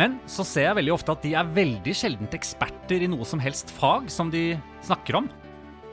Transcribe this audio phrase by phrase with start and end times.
[0.00, 3.42] Men så ser jeg veldig ofte at de er veldig sjeldent eksperter i noe som
[3.42, 4.56] helst fag som de
[4.86, 5.30] snakker om.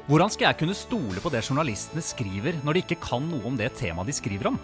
[0.10, 3.60] Hvordan skal jeg kunne stole på det journalistene skriver, når de ikke kan noe om
[3.60, 4.58] det temaet de skriver om?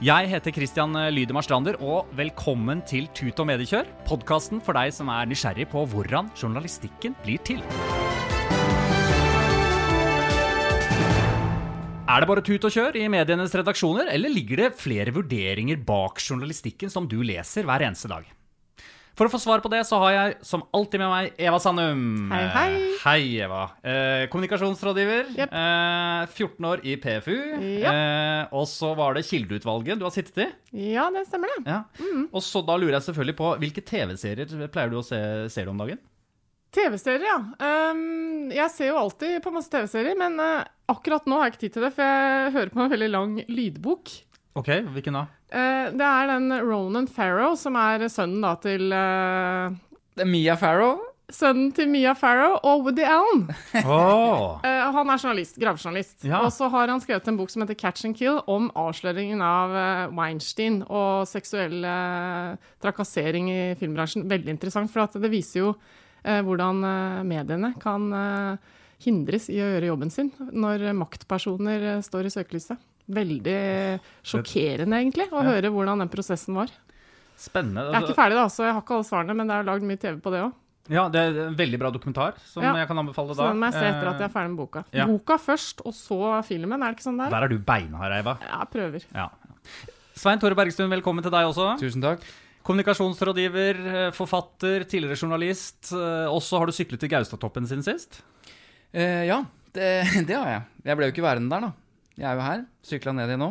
[0.00, 5.12] Jeg heter Christian Lydemar Strander, og velkommen til Tut og mediekjør, podkasten for deg som
[5.12, 7.60] er nysgjerrig på hvordan journalistikken blir til.
[12.10, 16.18] Er det bare tut og kjør i medienes redaksjoner, eller ligger det flere vurderinger bak
[16.18, 18.24] journalistikken som du leser hver eneste dag?
[19.14, 22.02] For å få svar på det, så har jeg som alltid med meg Eva Sandum.
[22.32, 22.66] Hei, hei.
[22.72, 23.60] Eh, Hei, Eva.
[23.84, 25.30] Eh, kommunikasjonsrådgiver.
[25.36, 25.54] Yep.
[25.60, 27.36] Eh, 14 år i PFU.
[27.84, 27.92] Ja.
[27.94, 30.48] Eh, og så var det Kildeutvalget du har sittet i.
[30.96, 31.62] Ja, det stemmer det.
[31.68, 31.84] Ja.
[32.32, 35.20] Og så da lurer jeg selvfølgelig på hvilke TV-serier pleier du å se
[35.52, 36.00] ser du om dagen?
[36.74, 37.38] TV-serier, ja.
[37.90, 41.64] Um, jeg ser jo alltid på masse TV-serier, men uh, akkurat nå har jeg ikke
[41.64, 44.12] tid til det, for jeg hører på en veldig lang lydbok.
[44.60, 45.26] Ok, hvilken da?
[45.50, 49.70] Uh, det er den Ronan Farrow, som er sønnen da til uh,
[50.14, 51.00] Det er Mia Farrow.
[51.30, 53.44] Sønnen til Mia Farrow og Woody Allen.
[53.84, 54.58] Oh.
[54.96, 56.24] Han er journalist, gravejournalist.
[56.26, 56.40] Ja.
[56.42, 59.76] Og så har han skrevet en bok som heter Catch and Kill, om avsløringen av
[60.10, 61.86] Weinstein og seksuell
[62.82, 64.26] trakassering i filmbransjen.
[64.26, 65.70] Veldig interessant, for at det viser jo
[66.24, 68.56] hvordan eh, mediene kan eh,
[69.04, 72.78] hindres i å gjøre jobben sin når maktpersoner eh, står i søkelyset.
[73.10, 73.58] Veldig
[74.22, 76.70] sjokkerende, egentlig, å høre hvordan den prosessen var.
[77.40, 77.88] Spennende.
[77.90, 79.86] Jeg er ikke ferdig, da, så jeg har ikke alle svarene, men det er lagd
[79.88, 80.52] mye TV på det òg.
[80.90, 82.72] Ja, det er en veldig bra dokumentar som Ja.
[82.76, 84.58] jeg kan anbefale Så den må jeg se etter at jeg Eh, er ferdig med
[84.58, 84.84] boka.
[84.92, 85.06] ja.
[85.06, 86.82] Boka først, og så filmen.
[86.82, 87.30] Er det ikke sånn der?
[87.30, 88.36] Der er du beinhard, Eiva.
[88.42, 89.04] Jeg prøver.
[89.14, 89.28] Ja.
[90.14, 91.78] Svein Tore Bergstuen, velkommen til deg også.
[91.80, 92.20] Tusen takk.
[92.66, 95.92] Kommunikasjonsrådgiver, eh, forfatter, tidligere journalist.
[95.92, 98.20] Også Og så har du syklet til Gaustatoppen siden sist.
[98.92, 99.40] Eh, ja,
[99.72, 99.88] det,
[100.28, 100.62] det har jeg.
[100.84, 101.72] Jeg ble jo ikke værende der, da.
[102.20, 102.64] Jeg er jo her.
[102.84, 103.50] Sykla ned igjen nå.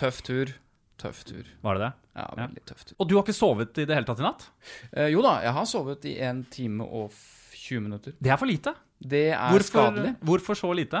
[0.00, 0.52] Tøff tur.
[1.00, 1.44] Tøff tur.
[1.64, 1.92] Var det det?
[2.16, 2.46] Ja, Ja.
[2.46, 2.94] veldig tøff tur.
[3.00, 4.46] Og du har ikke sovet i det hele tatt i natt?
[4.92, 7.12] Eh, jo da, jeg har sovet i en time og
[7.56, 8.12] 20 minutter.
[8.20, 8.72] Det er for lite.
[9.00, 10.10] Det er Hvorfor, skadelig.
[10.20, 11.00] hvorfor så lite?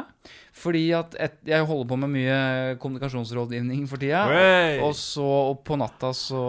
[0.56, 2.38] Fordi at et, jeg holder på med mye
[2.80, 4.22] kommunikasjonsrådgivning for tida.
[4.32, 4.80] Hey.
[4.80, 6.40] Og så og på natta så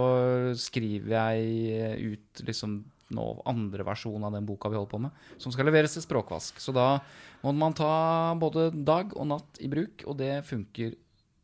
[0.55, 2.79] skriver jeg ut liksom
[3.11, 6.61] nå andre versjon av den boka vi holder på med, som skal leveres til språkvask.
[6.63, 7.01] Så da
[7.43, 10.95] må man ta både dag og natt i bruk, og det funker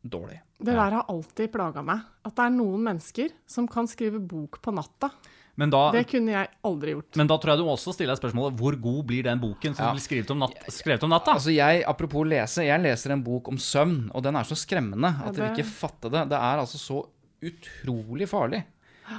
[0.08, 0.40] dårlig.
[0.58, 2.06] Det der har alltid plaga meg.
[2.26, 5.12] At det er noen mennesker som kan skrive bok på natta.
[5.58, 7.16] Men da, Det kunne jeg aldri gjort.
[7.18, 9.86] men da tror jeg du også stiller deg spørsmålet hvor god blir den boken som
[9.88, 9.92] Ja.
[9.96, 11.34] blir skrevet om, natt, skrevet om natta?
[11.34, 15.10] Altså jeg, Apropos lese, jeg leser en bok om søvn, og den er så skremmende
[15.26, 16.30] at Ja, det- ikke fatter det.
[16.30, 17.04] Det er altså så
[17.42, 18.64] utrolig farlig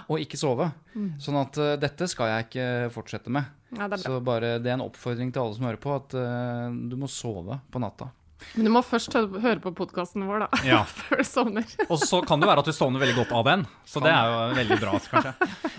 [0.08, 0.70] å ikke sove.
[1.18, 3.44] Sånn at uh, dette skal jeg ikke fortsette med.
[3.76, 3.98] Ja, det.
[4.00, 7.08] Så bare det er en oppfordring til alle som hører på, at uh, du må
[7.08, 8.10] sove på natta.
[8.54, 10.60] Men du må først høre på podkasten vår, da.
[10.68, 10.82] Ja.
[10.88, 11.66] Før du sovner.
[11.92, 13.64] Og så kan det være at du sovner veldig godt av den.
[13.88, 15.32] Så det er jo veldig bra, kanskje.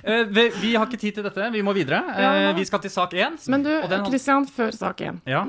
[0.03, 2.01] Uh, vi, vi har ikke tid til dette, vi må videre.
[2.09, 2.51] Uh, Ja.
[2.57, 3.37] vi skal til sak én.
[3.51, 5.19] Men du, og den Christian, før sak én.
[5.29, 5.45] Ja.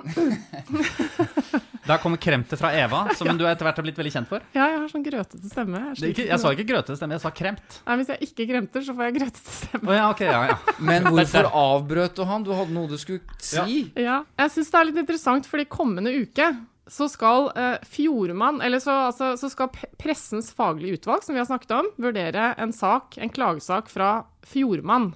[1.91, 4.45] Der kommer kremtet fra Eva, som du etter hvert har blitt veldig kjent for.
[4.55, 5.81] Ja, jeg har sånn grøtete stemme.
[5.89, 7.79] Jeg, Det ikke, jeg sa ikke grøtete stemme, jeg sa kremt.
[7.87, 9.89] Nei, Hvis jeg ikke kremter, så får jeg grøtete stemme.
[9.89, 10.59] Oh, ja, okay, ja, ja.
[10.79, 12.45] Men hvorfor avbrøt du han?
[12.47, 13.81] Du hadde noe du skulle si.
[13.99, 16.53] Ja, jeg syns det er litt interessant, fordi kommende uke
[16.91, 19.71] så skal eh, Fjordmann, eller så, altså, så skal
[20.01, 25.13] Pressens faglige utvalg, som vi har snakket om, vurdere en sak, en klagesak fra Fjordmann.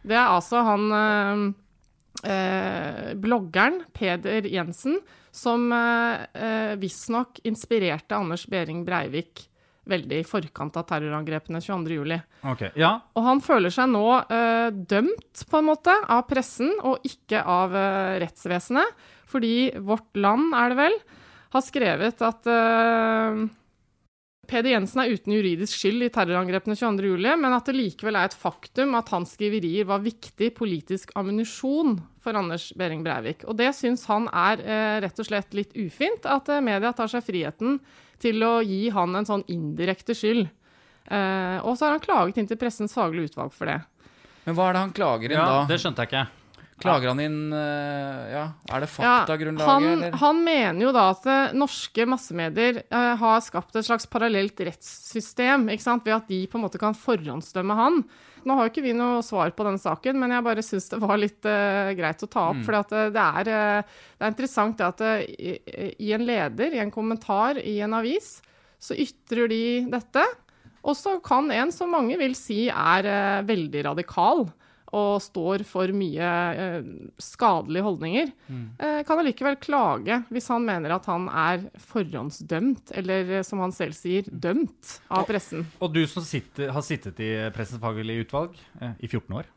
[0.00, 1.42] Det er altså han eh,
[2.32, 4.96] eh, bloggeren Peder Jensen
[5.30, 9.46] som eh, eh, visstnok inspirerte Anders Behring Breivik
[9.90, 12.18] veldig i forkant av terrorangrepene 22.07.
[12.52, 12.92] Okay, ja.
[13.16, 17.74] Og han føler seg nå eh, dømt, på en måte, av pressen og ikke av
[17.76, 19.08] eh, rettsvesenet.
[19.30, 20.98] Fordi Vårt Land, er det vel,
[21.54, 23.40] har skrevet at uh,
[24.50, 28.34] Peder Jensen er uten juridisk skyld i terrorangrepene 22.07, men at det likevel er et
[28.34, 33.44] faktum at hans skriverier var viktig politisk ammunisjon for Anders Behring Breivik.
[33.46, 37.12] Og det syns han er eh, rett og slett litt ufint, at eh, media tar
[37.12, 37.78] seg friheten
[38.20, 40.50] til å gi han en sånn indirekte skyld.
[41.06, 43.78] Eh, og så har han klaget inn til Pressens faglige utvalg for det.
[44.48, 45.64] Men hva er det han klager inn Ja, da?
[45.70, 46.26] det skjønte jeg ikke.
[46.80, 50.16] Klager han inn eh, Ja, er det Ja, faktagrunnlaget, han, eller?
[50.22, 55.68] han mener jo da at eh, norske massemedier eh, har skapt et slags parallelt rettssystem,
[55.68, 58.02] ved at de på en måte kan forhåndsdømme han.
[58.48, 61.00] Nå har jo ikke vi noe svar på denne saken, men jeg bare syns det
[61.02, 62.62] var litt eh, greit å ta opp.
[62.64, 62.76] For
[63.12, 65.58] det, er, det er interessant det at i,
[66.00, 68.38] i en leder, i en kommentar i en avis,
[68.80, 70.24] så ytrer de dette.
[70.80, 74.46] Og så kan en som mange vil si er eh, veldig radikal
[74.96, 76.88] og står for mye eh,
[77.22, 83.46] skadelige holdninger, eh, kan allikevel klage hvis han mener at han er forhåndsdømt, eller eh,
[83.46, 85.66] som han selv sier, dømt av pressen.
[85.80, 89.50] Og du som sitter, har sittet i Pressens faglige utvalg eh, i 14 år.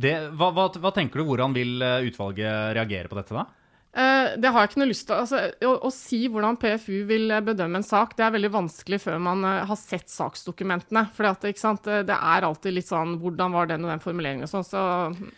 [0.00, 3.44] Det, hva, hva, hva tenker du, hvordan vil utvalget reagere på dette da?
[3.90, 5.16] Eh, det har jeg ikke noe lyst til.
[5.18, 9.00] Altså, å, å si hvordan PFU vil eh, bedømme en sak, det er veldig vanskelig
[9.02, 11.08] før man eh, har sett saksdokumentene.
[11.16, 14.68] For det er alltid litt sånn Hvordan var den og den formuleringen og sånn.
[14.68, 14.84] Så,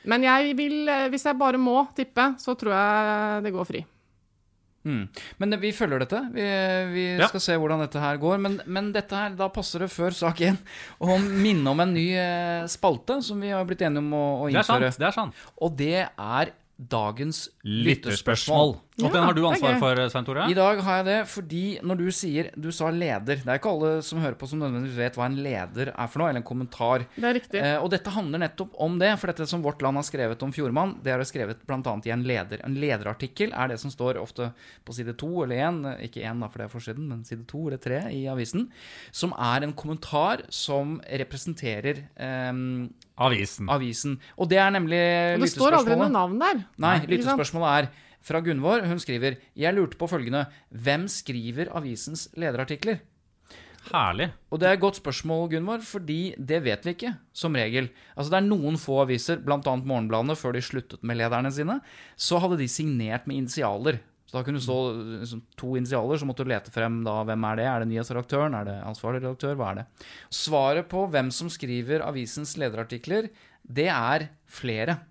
[0.04, 0.84] men jeg vil,
[1.14, 3.82] hvis jeg bare må tippe, så tror jeg det går fri.
[4.82, 5.02] Mm.
[5.38, 6.20] Men vi følger dette.
[6.34, 6.44] Vi,
[6.92, 7.28] vi Ja.
[7.30, 8.36] skal se hvordan dette her går.
[8.42, 10.58] Men, men dette her, da passer det før sak én
[11.00, 12.08] å minne om en ny
[12.68, 14.82] spalte som vi har blitt enige om å, å Det er sant.
[14.82, 14.98] innføre.
[14.98, 15.46] det er sant.
[15.62, 18.76] Og det er dagens Lytterspørsmål.
[19.06, 20.46] Og den har du ansvar for, Svein Tore?
[20.50, 23.42] I dag har jeg det fordi når du sier Du sa leder.
[23.42, 26.22] Det er ikke alle som hører på som nødvendigvis vet hva en leder er for
[26.22, 27.06] noe, eller en kommentar.
[27.16, 27.62] Det er riktig.
[27.62, 29.12] Eh, og dette handler nettopp om det.
[29.20, 31.96] For dette som Vårt Land har skrevet om Fjordmann, det er det skrevet bl.a.
[32.06, 32.62] i en leder.
[32.66, 34.50] En lederartikkel er det som står ofte
[34.86, 37.80] på side to eller én, ikke én for det er forsiden, men side to eller
[37.82, 38.68] tre i avisen,
[39.14, 42.52] som er en kommentar som representerer eh,
[43.22, 43.68] Avisen.
[43.70, 44.16] avisen.
[44.38, 45.02] Og det er nemlig
[45.36, 46.64] Og det står aldri noe navn der.
[46.80, 47.90] Nei, lyttespørsmålet er
[48.24, 48.84] fra Gunvor.
[48.88, 53.02] Hun skriver Jeg lurte på følgende Hvem skriver avisens lederartikler?
[53.90, 54.28] Herlig.
[54.52, 57.90] Og det er et godt spørsmål, Gunvor, fordi det vet vi ikke, som regel.
[58.14, 59.58] Altså Det er noen få aviser, bl.a.
[59.58, 61.80] Morgenbladene, før de sluttet med lederne sine,
[62.14, 63.98] så hadde de signert med initialer.
[64.32, 64.76] Så da kunne det stå
[65.20, 67.66] liksom, to initialer, så måtte du lete frem da hvem er det.
[67.68, 68.54] Er det nyhetsredaktøren?
[68.56, 69.58] Er det ansvarlig redaktør?
[69.58, 69.86] Hva er det?
[70.32, 73.28] Svaret på hvem som skriver avisens lederartikler,
[73.66, 75.02] det er flere.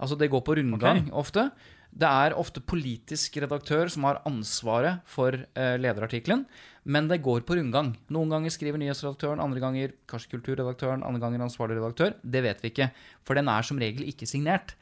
[0.00, 1.12] Altså det går på rundgang okay.
[1.12, 1.50] ofte.
[1.90, 6.44] Det er ofte politisk redaktør som har ansvaret for eh, lederartikkelen,
[6.86, 7.92] men det går på rundgang.
[8.14, 12.14] Noen ganger skriver nyhetsredaktøren, andre ganger kanskje kulturredaktøren, andre ganger ansvarlig redaktør.
[12.22, 12.90] Det vet vi ikke,
[13.26, 14.76] for den er som regel ikke signert.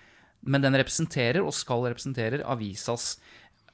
[0.44, 3.16] Men den representerer, og skal representere, avisas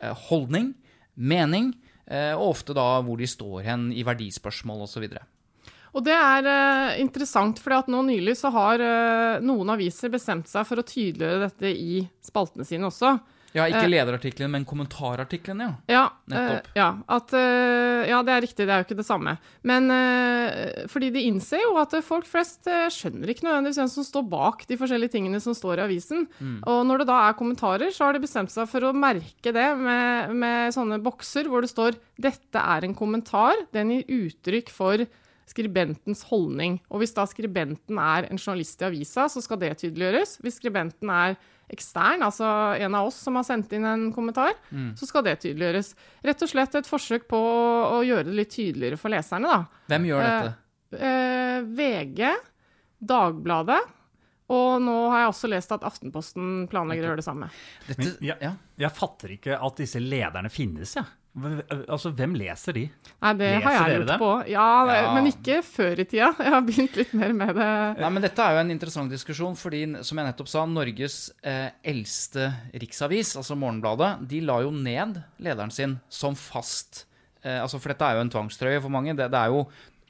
[0.01, 0.73] eh, holdning,
[1.15, 1.75] mening,
[2.07, 5.11] eh, og ofte da hvor de står hen i verdispørsmål osv.
[5.95, 10.67] Og det er uh, interessant, for nå nylig så har uh, noen aviser bestemt seg
[10.67, 13.15] for å tydeliggjøre dette i spaltene sine også.
[13.55, 15.75] Ja, ikke lederartiklene, lederartikkelen, men kommentarartikkelen, ja.
[15.87, 16.67] Ja, Nettopp.
[16.67, 19.37] eh, ja, at, eh, ja, det er riktig, det er jo ikke det samme.
[19.63, 24.09] Men eh, fordi de innser jo at folk flest eh, skjønner ikke nødvendigvis hvem som
[24.09, 26.27] står bak de forskjellige tingene som står i avisen.
[26.67, 29.69] Og når det da er kommentarer, så har de bestemt seg for å merke det
[29.79, 33.69] med, med sånne bokser hvor det står 'Dette er en kommentar'.
[33.71, 35.07] Den gir uttrykk for
[35.51, 36.79] skribentens holdning.
[36.91, 40.39] Og hvis da skribenten er en journalist i avisa, så skal det tydeliggjøres.
[40.45, 41.37] Hvis skribenten er
[41.73, 42.45] ekstern, altså
[42.81, 44.53] en av oss som har sendt inn en kommentar,
[44.99, 45.95] så skal det tydeliggjøres.
[46.25, 49.85] Rett og slett et forsøk på å, å gjøre det litt tydeligere for leserne, da.
[49.93, 50.55] Hvem gjør Eh, dette?
[50.95, 52.35] Eh, VG,
[53.05, 53.81] Dagbladet,
[54.55, 57.49] og nå har jeg også lest at Aftenposten planlegger å gjøre det samme.
[57.89, 58.53] Dette, Men, ja, ja.
[58.85, 61.05] Jeg fatter ikke at disse lederne finnes, jeg.
[61.05, 62.83] Hva- Altså, hvem leser de?
[63.23, 64.29] Nei, det Leser har jeg lurt på.
[64.53, 65.15] Ja, det, Ja.
[65.17, 66.29] men ikke før i tida.
[66.39, 67.71] Jeg har begynt litt mer med det.
[67.99, 71.71] Nei, men Dette er jo en interessant diskusjon, fordi som jeg nettopp sa, Norges eh,
[71.83, 77.05] eldste riksavis, altså Morgenbladet, de la jo ned lederen sin som fast
[77.43, 79.17] eh, altså For dette er jo en tvangstrøye for mange.
[79.19, 79.67] Det, det er jo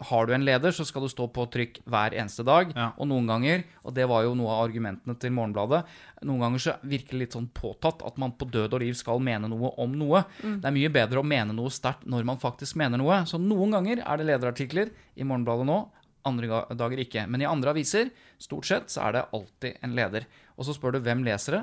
[0.09, 2.73] har du en leder, så skal du stå på trykk hver eneste dag.
[2.77, 2.91] Ja.
[3.01, 5.83] Og noen ganger, og det var jo noe av argumentene til Morgenbladet,
[6.25, 9.23] noen ganger så virker det litt sånn påtatt at man på død og liv skal
[9.25, 10.25] mene noe om noe.
[10.41, 13.23] Det er mye bedre å mene noe sterkt når man faktisk mener noe.
[13.29, 15.83] Så noen ganger er det lederartikler i Morgenbladet nå,
[16.29, 17.27] andre dager ikke.
[17.31, 20.29] Men i andre aviser, stort sett, så er det alltid en leder.
[20.57, 21.63] Og så spør du hvem leser det?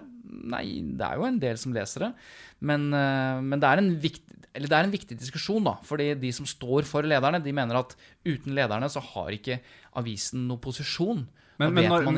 [0.51, 0.65] Nei,
[0.97, 2.11] det er jo en del som leser det.
[2.59, 5.77] Men, eh, men det, er en viktig, eller det er en viktig diskusjon, da.
[5.87, 9.59] Fordi de som står for lederne, de mener at uten lederne så har ikke
[9.95, 11.25] avisen noen posisjon.
[11.61, 12.15] Men- men når- man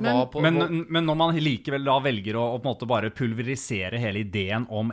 [0.00, 3.10] Men- på Men, men når man likevel da velger å, å på en måte bare
[3.10, 4.92] pulverisere hele ideen om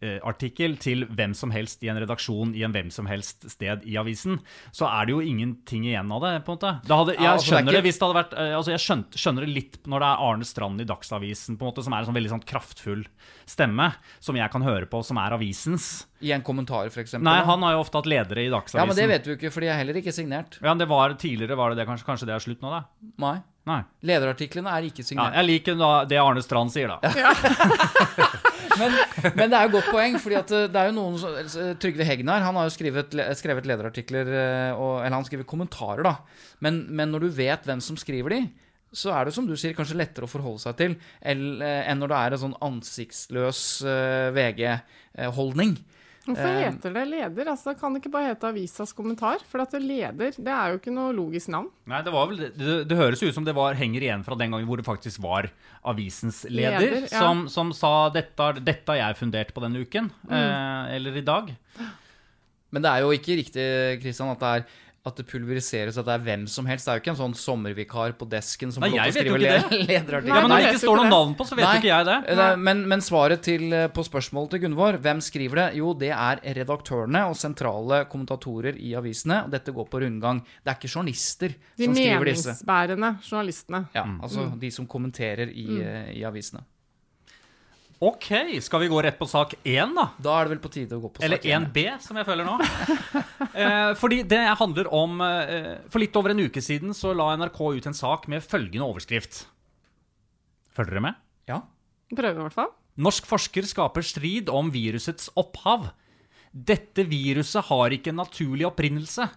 [0.00, 3.96] lederartikkel til hvem som helst i en redaksjon i en hvem som helst sted i
[4.00, 4.38] avisen,
[4.72, 6.44] så er det jo ingenting igjen av det.
[6.46, 6.72] på en måte.
[6.88, 9.06] Hadde, jeg Ja, altså, er skjønner det, ikke- hvis det hadde vært eh, altså Jeg
[9.20, 11.98] skjønner det litt når det er Arne Strand i Dagsavisen, på en måte, som er
[11.98, 13.04] en sånn veldig sånn kraftfull
[13.46, 16.06] stemme, som jeg kan høre på, som er avisens.
[16.22, 17.22] I en kommentar, eksempel.
[17.24, 18.76] Nei, han har jo ofte hatt ledere i Dagsavisen.
[18.80, 20.58] Ja, men det vet vi jo ikke, for de er heller ikke signert.
[20.62, 22.84] Ja, det var Tidligere var det det, kanskje, kanskje det er slutt nå, da?
[23.18, 23.42] Nei.
[23.66, 23.82] Nei.
[24.02, 25.34] Lederartiklene er ikke Ja, signert.
[25.34, 27.00] jeg liker da det Arne Strand sier, da.
[28.78, 28.94] Men,
[29.34, 31.70] men det er jo godt poeng, fordi at eh, det er jo noen som altså,
[31.82, 36.16] Trygve Hegnar han har jo skrevet, skrevet lederartikler, eh, og, eller han skriver kommentarer, da.
[36.64, 38.42] Men, men når du vet hvem som skriver de,
[38.90, 42.10] så er det som du sier, kanskje lettere å forholde seg til eh, enn når
[42.10, 45.76] det er en sånn ansiktsløs eh, VG-holdning.
[46.34, 47.50] Hvorfor Eh, heter det leder?
[47.52, 49.42] Altså, kan det ikke bare hete Avisas kommentar?
[49.50, 51.68] For at det leder, det er jo ikke noe logisk navn.
[51.90, 52.52] Nei, det var vel det,
[52.88, 55.50] det, høres ut som det var, henger igjen fra den gangen hvor det faktisk var
[55.84, 57.18] avisens leder, Leder, ja.
[57.18, 60.36] som, som sa dette, 'dette har jeg fundert på denne uken', Mm.
[60.36, 61.54] eh, eller i dag.
[62.70, 63.64] Men det er jo ikke riktig,
[64.02, 64.64] Kristian, at det er
[65.06, 66.84] at det pulveriseres, at det er hvem som helst.
[66.84, 69.20] Det er jo ikke en sånn sommervikar på desken som Nei, får lov jeg til
[69.20, 71.32] å vet jo skrive ikke le- Nei, Ja, men Når det ikke står noe navn
[71.38, 72.16] på, så vet Nei, jo ikke jeg det.
[72.34, 75.68] eh, Men, men svaret til, eh, på spørsmålet til Gunvor, hvem skriver det?
[75.80, 79.44] Jo, det er redaktørene og sentrale kommentatorer i avisene.
[79.46, 80.42] og Dette går på rundgang.
[80.64, 82.44] Det er ikke journalister De som skriver disse.
[82.44, 83.82] De meningsbærende journalistene.
[83.96, 85.80] Ja, altså de som kommenterer i, Mm.
[85.80, 86.60] eh, i avisene.
[88.00, 88.30] Ok,
[88.64, 90.06] skal vi gå rett på sak én, da?
[90.16, 92.24] Da er det vel på tide å gå på Eller sak Eller 1B, som jeg
[92.24, 92.54] føler nå.
[93.60, 97.60] eh, fordi det handler om eh, For litt over en uke siden så la NRK
[97.76, 99.42] ut en sak med følgende overskrift.
[100.72, 101.20] Følger dere med?
[101.50, 101.60] Ja.
[102.14, 102.72] Prøver i hvert fall.
[103.04, 105.90] Norsk forsker skaper strid om virusets opphav.
[106.50, 109.28] Dette viruset har ikke en naturlig opprinnelse.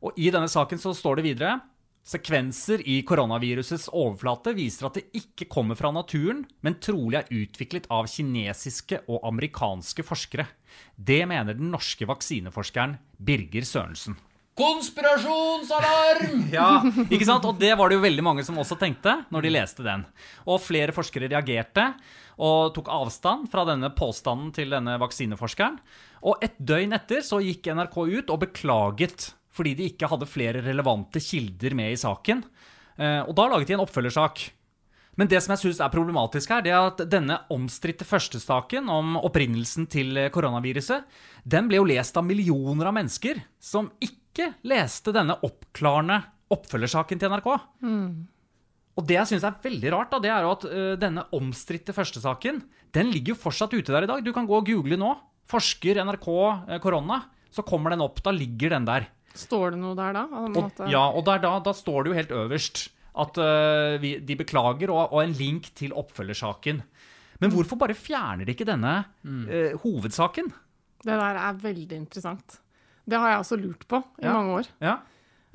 [0.00, 1.58] Og i denne saken så står det videre
[2.06, 7.88] Sekvenser i koronavirusets overflate viser at det ikke kommer fra naturen, men trolig er utviklet
[7.90, 10.44] av kinesiske og amerikanske forskere.
[10.94, 14.14] Det mener den norske vaksineforskeren Birger Sørensen.
[14.56, 16.44] Konspirasjonsalarm!
[16.54, 16.78] Ja,
[17.10, 17.44] ikke sant?
[17.44, 20.04] Og det var det jo veldig mange som også tenkte når de leste den.
[20.46, 21.88] Og flere forskere reagerte
[22.38, 25.80] og tok avstand fra denne påstanden til denne vaksineforskeren.
[26.22, 30.60] Og et døgn etter så gikk NRK ut og beklaget fordi de ikke hadde flere
[30.64, 32.44] relevante kilder med i saken.
[32.98, 34.44] Eh, Og da laget de en oppfølgersak.
[35.16, 39.16] Men det som jeg synes er problematisk her, det er at denne omstridte førstesaken om
[39.16, 41.04] opprinnelsen til eh, koronaviruset,
[41.48, 46.20] den ble jo lest av millioner av mennesker som ikke leste denne oppklarende
[46.52, 47.48] oppfølgersaken til NRK.
[48.96, 50.64] Og det jeg syns er veldig rart, da, det er jo at
[51.00, 52.62] denne omstridte førstesaken,
[52.96, 54.22] den ligger jo fortsatt ute der i dag.
[54.24, 55.10] Du kan gå og google nå.
[55.50, 56.28] Forsker NRK
[56.72, 57.20] eh, korona.
[57.52, 58.22] Så kommer den opp.
[58.24, 59.08] Da ligger den der.
[59.36, 60.26] Står det noe der da?
[60.48, 64.36] Og, ja, og der, da, da står det jo helt øverst at uh, vi, de
[64.36, 66.82] beklager, og, og en link til oppfølgersaken.
[67.40, 68.92] Men hvorfor bare fjerner de ikke denne
[69.24, 70.50] uh, hovedsaken?
[71.04, 72.58] Det der er veldig interessant.
[73.06, 74.32] Det har jeg også lurt på i Ja.
[74.34, 74.68] mange år.
[74.84, 74.96] Ja.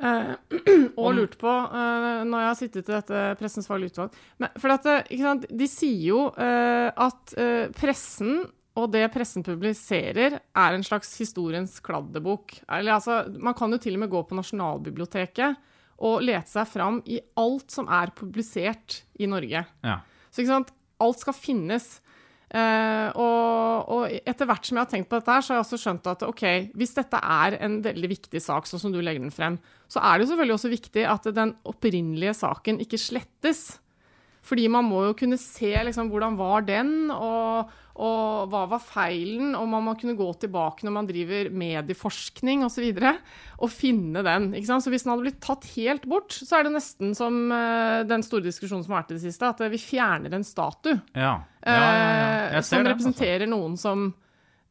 [0.02, 0.34] Uh,
[1.04, 4.16] og lurt på uh, når jeg har sittet i dette Pressens faglige utvalg.
[4.42, 7.36] Men, for at, ikke sant, de sier jo uh, at
[7.78, 8.40] pressen
[8.80, 12.56] og det pressen publiserer, er en slags historiens kladdebok.
[12.70, 15.60] Eller, altså, man kan jo til og med gå på Nasjonalbiblioteket
[16.02, 19.66] og lete seg fram i alt som er publisert i Norge.
[19.84, 19.98] ja.
[20.32, 20.72] Så ikke sant,
[21.04, 21.90] alt skal finnes.
[22.52, 25.66] Uh, og, og etter hvert som jeg har tenkt på dette, her, så har jeg
[25.66, 26.44] også skjønt at ok,
[26.80, 29.60] hvis dette er en veldig viktig sak, sånn som du legger den frem,
[29.92, 33.66] så er det jo selvfølgelig også viktig at den opprinnelige saken ikke slettes.
[34.48, 39.52] Fordi man må jo kunne se liksom, hvordan var den, og, og hva var feilen,
[39.58, 43.12] og man må kunne gå tilbake når man driver medieforskning osv., og, så videre,
[43.60, 44.52] og finne den.
[44.56, 44.86] Ikke sant?
[44.86, 48.24] Så hvis den hadde blitt tatt helt bort, så er det nesten som eh, den
[48.26, 51.36] store diskusjonen som har vært i det siste, at vi fjerner en statue Ja.
[51.62, 52.46] Ja, ja, ja.
[52.56, 52.86] eh, som altså.
[52.88, 54.08] representerer noen som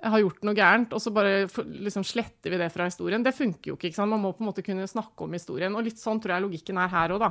[0.03, 1.45] har gjort noe gærent, og så bare
[1.85, 3.23] liksom sletter vi det fra historien.
[3.23, 3.91] Det funker jo ikke.
[3.91, 4.11] ikke sant?
[4.13, 5.75] Man må på en måte kunne snakke om historien.
[5.77, 7.31] Og litt sånn tror jeg logikken er her òg, da.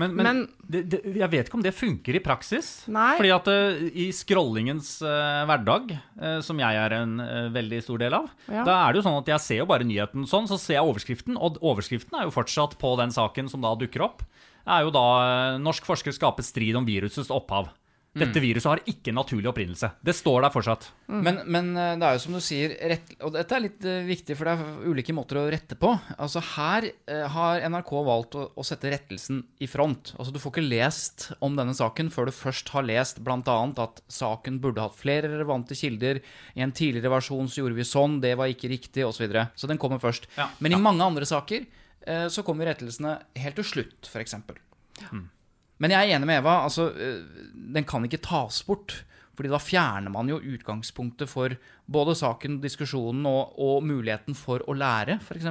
[0.00, 2.70] Men, men, Men- det, det, jeg vet ikke om det funker i praksis.
[2.88, 3.16] Nei.
[3.20, 5.92] Fordi at uh, i scrollingens uh, hverdag,
[6.22, 7.16] uh, som jeg er en
[7.52, 8.64] veldig stor del av, Ja.
[8.64, 10.88] da er det jo sånn at jeg ser jo bare nyheten sånn, så ser jeg
[10.88, 14.24] overskriften, og overskriften er jo fortsatt på den saken som da dukker opp.
[14.66, 17.68] Det er jo da 'Norsk forsker skaper strid om virusets opphav'.
[18.16, 18.22] Mm.
[18.22, 19.90] Dette viruset har ikke naturlig opprinnelse.
[20.00, 20.86] Det står der fortsatt.
[21.12, 24.06] Men, men eh, det er jo som du sier, rett, og dette er litt eh,
[24.08, 25.90] viktig, for det er ulike måter å rette på.
[26.16, 30.14] Altså Her eh, har NRK valgt å, å sette rettelsen i front.
[30.16, 33.58] Altså Du får ikke lest om denne saken før du først har lest bl.a.
[33.84, 36.24] at saken burde hatt flere relevante kilder.
[36.56, 39.18] I en tidligere versjon så gjorde vi sånn, det var ikke riktig, osv.
[39.20, 39.48] Så, videre.
[39.60, 40.28] så den kommer først.
[40.38, 41.64] Ja, Men i mange andre saker
[42.30, 44.36] så kommer rettelsene helt til slutt, f.eks.
[45.78, 46.62] Men jeg er enig med Eva.
[46.64, 47.20] altså, eh,
[47.76, 49.02] Den kan ikke tas bort.
[49.36, 51.52] Fordi da fjerner man jo utgangspunktet for
[51.92, 55.44] både saken, diskusjonen og, og muligheten for å lære, f.eks.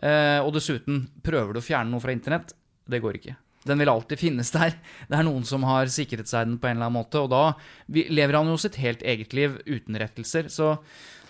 [0.00, 2.54] Eh, og dessuten, prøver du å fjerne noe fra internett?
[2.88, 3.36] Det går ikke.
[3.68, 4.74] Den vil alltid finnes der.
[5.08, 7.20] Det er noen som har sikret seg den på en eller annen måte.
[7.20, 7.54] Og da
[7.92, 10.48] lever han jo sitt helt eget liv uten rettelser.
[10.52, 10.74] Så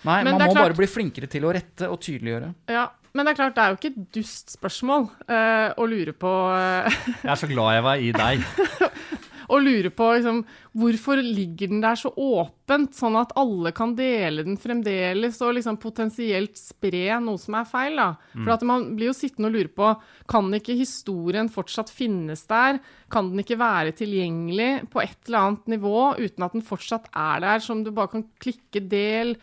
[0.07, 2.53] nei, Men man må klart- bare bli flinkere til å rette og tydeliggjøre.
[2.71, 6.11] Ja, men det er klart, det er jo ikke et dust spørsmål uh, å lure
[6.19, 8.43] på eh, Jeg er så glad jeg var i deg.
[9.51, 10.41] og lure på liksom,
[10.75, 15.77] hvorfor ligger den der så åpent, sånn at alle kan dele den fremdeles og liksom
[15.81, 17.99] potensielt spre noe som er feil.
[17.99, 18.09] da.
[18.35, 19.91] For at man blir jo sittende og lure på
[20.31, 22.81] kan ikke historien fortsatt finnes der?
[23.13, 27.45] Kan den ikke være tilgjengelig på et eller annet nivå uten at den fortsatt er
[27.45, 29.37] der, som du bare kan klikke del,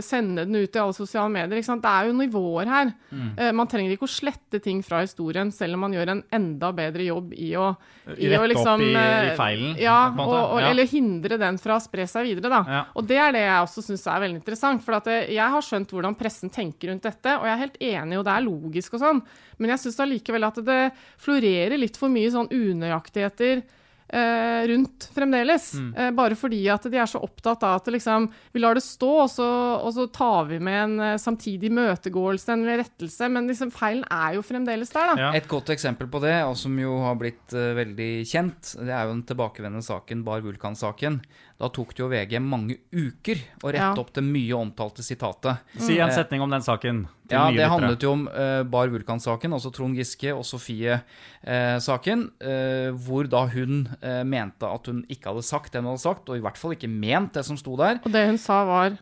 [0.00, 1.58] sende den ut i alle sosiale medier?
[1.62, 2.92] Det er jo nivåer her.
[3.10, 3.54] Mm.
[3.58, 7.02] Man trenger ikke å slette ting fra historien, selv om man gjør en enda bedre
[7.08, 7.72] jobb i å,
[8.16, 10.70] i å Rette opp i- eh, i feilen, Ja, og, og, Ja.
[10.70, 12.48] eller hindre den fra å spre seg videre.
[12.48, 12.64] da.
[12.68, 12.84] Ja.
[12.94, 14.82] Og det er det jeg også syns er veldig interessant.
[14.84, 17.78] For at eh, jeg har skjønt hvordan pressen tenker rundt dette, og jeg er helt
[17.80, 19.22] enig, og det er logisk og sånn,
[19.58, 23.62] men jeg syns allikevel at det florerer litt for mye sånn unøyaktigheter.
[24.08, 25.74] Eh, rundt fremdeles.
[25.74, 25.94] Mm.
[25.94, 29.10] Eh, bare fordi at de er så opptatt av at liksom, vi lar det stå,
[29.22, 29.46] og så,
[29.80, 33.30] og så tar vi med en eh, samtidig møtegåelse en rettelse.
[33.32, 35.16] Men liksom, feilen er jo fremdeles der, da.
[35.16, 35.30] Ja.
[35.38, 39.06] Et godt eksempel på det, og som jo har blitt uh, veldig kjent, det er
[39.06, 41.22] jo den tilbakevendende saken, Bar Vulkan-saken.
[41.62, 43.92] Da tok det jo VG mange uker å rette Ja.
[44.02, 45.60] opp det mye omtalte sitatet.
[45.78, 47.04] Si en setning om den saken.
[47.28, 52.90] til Ja, det handlet jo om uh, Bar Vulkan-saken, altså Trond Giske og Sofie-saken, eh,
[53.06, 56.36] hvor da hun eh, mente at hun ikke hadde sagt det hun hadde sagt, og
[56.36, 58.02] i hvert fall ikke ment det som sto der.
[58.02, 58.98] Og det hun sa, var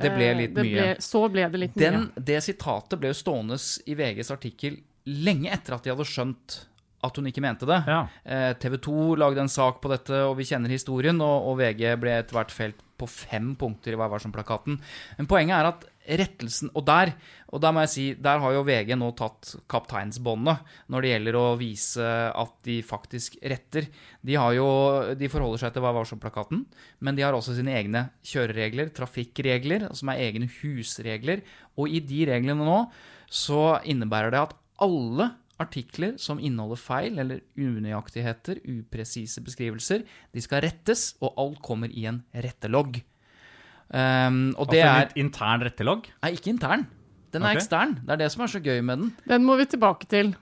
[0.00, 0.80] Det ble eh, litt det mye.
[0.80, 2.24] Ble, så ble det litt Den, mye.
[2.32, 4.80] det sitatet ble jo stående i VGs artikkel
[5.12, 6.62] lenge etter at de hadde skjønt
[7.02, 7.80] at hun ikke mente det.
[7.90, 8.04] Ja.
[8.24, 11.96] Eh, TV 2 lagde en sak på dette, og vi kjenner historien, og, og VG
[12.00, 14.78] ble etter hvert felt på fem punkter i Hva var som-plakaten.
[15.18, 17.12] Men poenget er at rettelsen Og der
[17.54, 21.36] og der må jeg si, der har jo VG nå tatt kapteinsbåndet når det gjelder
[21.38, 23.86] å vise at de faktisk retter.
[24.24, 24.66] De, har jo,
[25.14, 26.64] de forholder seg til Vær varsom-plakaten,
[27.04, 31.44] men de har også sine egne kjøreregler, trafikkregler, som er egne husregler.
[31.76, 32.80] Og i de reglene nå
[33.28, 35.28] så innebærer det at alle
[35.60, 42.06] artikler som inneholder feil eller unøyaktigheter, upresise beskrivelser, de skal rettes, og alt kommer i
[42.06, 43.02] en rettelogg.
[43.92, 46.06] Um, og det Altså er litt intern rettelogg.
[46.22, 46.86] Nei, ikke intern.
[47.32, 47.94] Den er ekstern.
[48.04, 49.12] Det er det som er så gøy med den.
[49.28, 50.34] Den må vi tilbake til.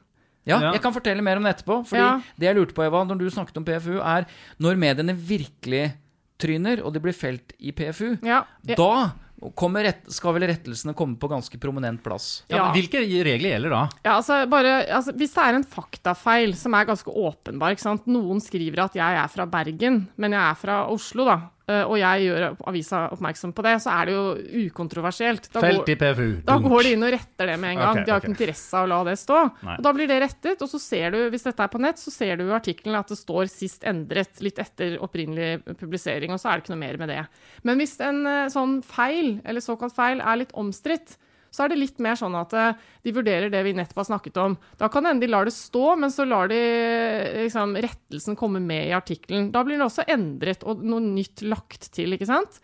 [0.46, 0.72] Ja, Ja.
[0.72, 1.86] jeg kan fortelle mer om det etterpå.
[1.86, 2.20] Fordi Ja.
[2.38, 4.24] det jeg lurte på, Eva, når du snakket om PFU, er
[4.58, 5.94] når mediene virkelig
[6.38, 8.44] tryner, og de blir felt i PFU, Ja.
[8.64, 12.44] da rett, skal vel rettelsene komme på ganske prominent plass.
[12.48, 12.72] Ja, Ja.
[12.74, 13.88] Hvilke regler gjelder da?
[14.04, 18.06] Ja, altså, bare, altså, hvis det er en faktafeil som er ganske åpenbar ikke sant?
[18.06, 21.38] Noen skriver at jeg er fra Bergen, men jeg er fra Oslo, da.
[21.70, 24.24] Eh, Og jeg gjør avisa oppmerksom på det, så er det jo
[24.66, 25.48] ukontroversielt.
[25.54, 26.28] Da Felt går, i PFU.
[26.48, 27.94] da går de inn og retter det med en gang.
[27.94, 29.40] Okay, de har ikke interesse av å la det stå.
[29.68, 29.78] Nei.
[29.78, 32.14] Og da blir det rettet, og så ser du, hvis dette er på nett, så
[32.14, 36.50] ser du i artikkelen at det står 'sist endret', litt etter opprinnelig publisering, og så
[36.50, 37.24] er det ikke noe mer med det.
[37.62, 41.16] Men hvis en eh, sånn feil, eller såkalt feil, er litt omstridt,
[41.50, 44.40] så er det litt mer sånn at eh, de vurderer det vi nettopp har snakket
[44.42, 44.56] om.
[44.80, 48.62] Da kan hende de lar det stå, men så lar de eh, liksom, rettelsen komme
[48.62, 49.50] med i artikkelen.
[49.54, 52.60] Da blir det også endret og noe nytt lagt til, ikke sant?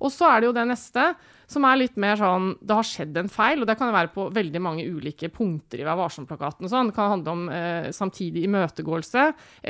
[0.00, 1.10] Og så er det jo det neste,
[1.50, 4.12] som er litt mer sånn Det har skjedd en feil, og det kan jo være
[4.14, 6.92] på veldig mange ulike punkter i Vær varsom-plakaten sånn.
[6.92, 9.24] Det kan handle om eh, samtidig imøtegåelse,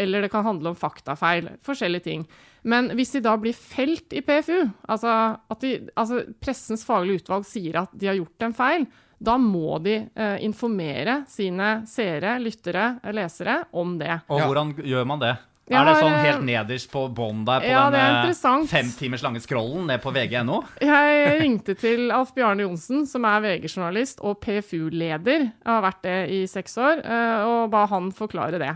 [0.04, 1.48] eller det kan handle om faktafeil.
[1.64, 2.26] Forskjellige ting.
[2.68, 4.58] Men hvis de da blir felt i PFU,
[4.92, 5.14] altså
[5.50, 8.84] at de, altså pressens faglige utvalg sier at de har gjort en feil,
[9.20, 14.20] da må de eh, informere sine seere, lyttere, lesere om det.
[14.28, 14.46] Og Ja.
[14.48, 15.34] hvordan gjør man det?
[15.70, 19.38] Er det sånn eh, helt nederst på bånn der på Ja, den fem timers lange
[19.42, 20.64] scrollen ned på vg.no?
[20.83, 26.16] Jeg ringte til Alf Bjarne Johnsen, som er VG-journalist og PFU-leder, jeg har vært det
[26.35, 28.72] i seks år, eh, og ba han forklare det.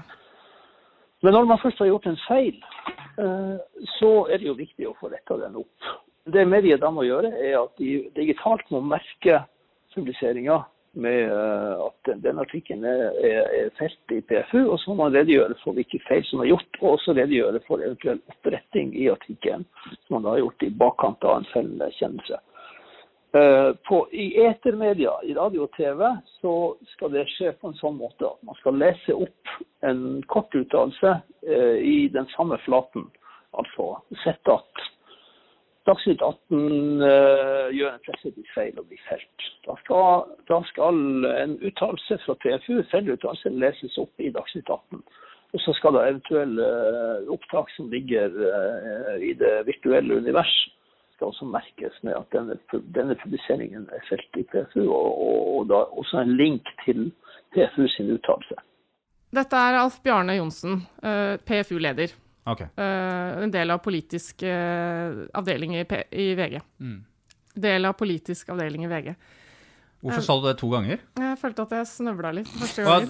[1.26, 2.62] Men når man først har gjort en feil,
[3.18, 5.90] eh, så er det jo viktig å få retta den opp.
[6.30, 9.42] Det mediet da må gjøre, er at de digitalt må merke
[9.96, 10.62] publiseringa
[10.94, 15.56] med eh, at den- artikkelen er, er, felt i PFU, og så må man redegjøre
[15.62, 19.66] for hvilke feil som er gjort, og også redegjøre for eventuell oppretting i artikkelen,
[20.06, 22.40] som man da har gjort i bakkant av en fellende kjennelse.
[23.34, 23.70] Eh,
[24.12, 26.06] I etermedia, i radio og TV,
[26.40, 26.54] så
[26.94, 31.16] skal det skje på en sånn måte at man skal lese opp en kort uttalelse
[31.42, 33.08] eh, i den samme flaten.
[33.58, 34.84] Altså sett at
[35.84, 39.48] Dagsnytt 18 uh, gjør en pressevis feil og blir felt.
[39.66, 45.02] Da skal, da skal en uttalelse fra PFU, feiluttalelse, leses opp i Dagsnytt 18.
[45.54, 50.54] Og så skal da eventuelle uh, opptak som ligger uh, i det virtuelle univers,
[51.18, 52.56] skal også merkes med at denne,
[52.96, 57.10] denne publiseringen er felt i PFU, og, og, og da også en link til
[57.52, 58.56] PFU sin uttalelse.
[59.34, 60.80] Dette er Alf Bjarne Johnsen,
[61.46, 62.14] PFU-leder.
[62.44, 62.60] Ok.
[62.60, 66.58] Uh, en del av politisk uh, avdeling i, i VG.
[66.80, 66.98] Mm.
[67.64, 69.14] Del av politisk avdeling i VG.
[70.04, 70.98] Hvorfor sa du det to ganger?
[71.16, 72.50] Jeg følte at jeg snøvla litt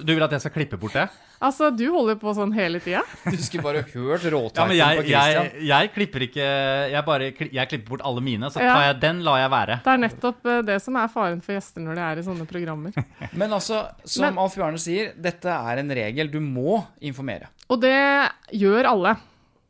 [0.04, 1.09] du vil at jeg skal klippe bort det?
[1.44, 3.02] Altså, du holder på sånn hele tida.
[3.35, 5.48] Du skulle bare hørt Ja, råtaken men jeg, på Christian.
[5.50, 6.46] jeg, jeg klipper ikke
[6.94, 9.78] Jeg bare jeg klipper bort alle mine, så tar jeg den lar jeg være.
[9.85, 12.48] Det er nettopp uh, det som er faren for gjester når de er i sånne
[12.48, 13.04] programmer.
[13.40, 16.30] Men altså, som Alf Bjarne sier, dette er en regel.
[16.30, 17.50] Du må informere.
[17.68, 17.96] Og det
[18.54, 19.16] gjør alle.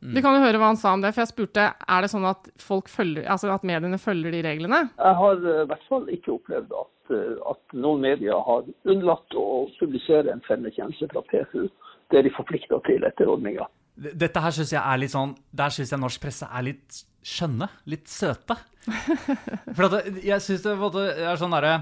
[0.01, 0.11] Mm.
[0.17, 2.27] Vi kan jo høre hva han sa om det, for jeg spurte er det sånn
[2.29, 4.81] at, folk følger, altså at mediene følger de reglene.
[4.99, 9.37] Jeg har eh, i hvert fall ikke opplevd at, eh, at noen medier har unnlatt
[9.39, 9.47] å
[9.79, 11.65] publisere en fellende fra PFU.
[12.11, 13.65] Det er de forplikta til etter ordninga.
[13.95, 17.69] Dette her syns jeg er litt sånn Der syns jeg norsk presse er litt skjønne.
[17.87, 18.57] Litt søte.
[19.75, 21.75] For at det- jeg syns det på en måte er sånn derre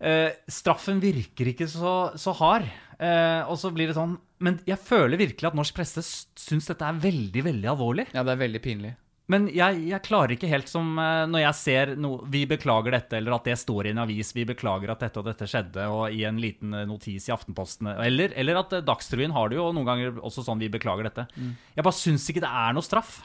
[0.00, 2.70] eh, Straffen virker ikke så, så hard.
[2.96, 6.84] Eh, og så blir det sånn Men jeg føler virkelig at norsk presse syns dette
[6.84, 8.06] er veldig, veldig alvorlig.
[8.12, 8.92] Ja, det er veldig pinlig.
[9.32, 13.16] Men jeg, jeg klarer ikke helt som eh, når jeg ser noe Vi beklager dette,
[13.16, 14.34] eller at det står i en avis.
[14.36, 17.88] Vi beklager at dette og dette skjedde, og i en liten eh, notis i Aftenposten.
[17.94, 21.24] Eller, eller at eh, Dagsrevyen har det jo noen ganger også sånn vi beklager dette.
[21.72, 23.22] Jeg bare syns ikke det er noe straff.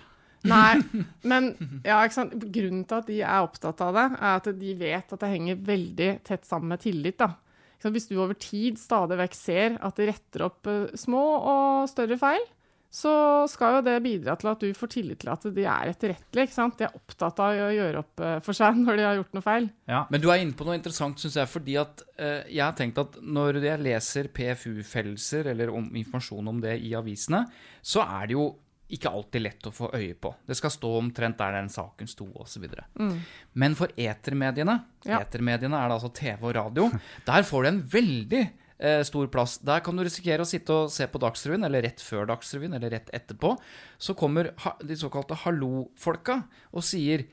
[0.48, 0.80] Nei,
[1.32, 1.52] men
[1.84, 2.38] ja, ikke sant?
[2.48, 5.64] grunnen til at de er opptatt av det, er at de vet at det henger
[5.68, 7.20] veldig tett sammen med tillit.
[7.20, 7.34] da.
[7.80, 12.20] Hvis du over tid stadig vekk ser at de retter opp eh, små og større
[12.20, 12.44] feil,
[12.90, 16.48] så skal jo det bidra til at du får tillit til at de er etterrettelige.
[16.48, 16.80] ikke sant?
[16.80, 19.46] De er opptatt av å gjøre opp eh, for seg når de har gjort noe
[19.46, 19.68] feil.
[19.90, 20.02] Ja.
[20.10, 23.02] Men du er inne på noe interessant, syns jeg, fordi at eh, jeg har tenkt
[23.02, 27.46] at når jeg leser PFU-fellelser eller om, informasjon om det i avisene,
[27.86, 28.50] så er det jo
[28.90, 30.32] ikke alltid lett å få øye på.
[30.50, 32.66] Det skal stå omtrent der den saken sto, osv.
[33.00, 33.20] Mm.
[33.54, 35.20] Men for etermediene, Ja.
[35.22, 36.90] etermediene er det altså TV og radio,
[37.30, 38.42] der får du en veldig
[38.80, 39.58] eh, stor plass.
[39.60, 42.90] Der kan du risikere å sitte og se på Dagsrevyen, eller rett før Dagsrevyen, eller
[42.98, 43.54] rett etterpå.
[44.00, 46.42] Så kommer ha, de såkalte hallo-folka
[46.74, 47.28] og sier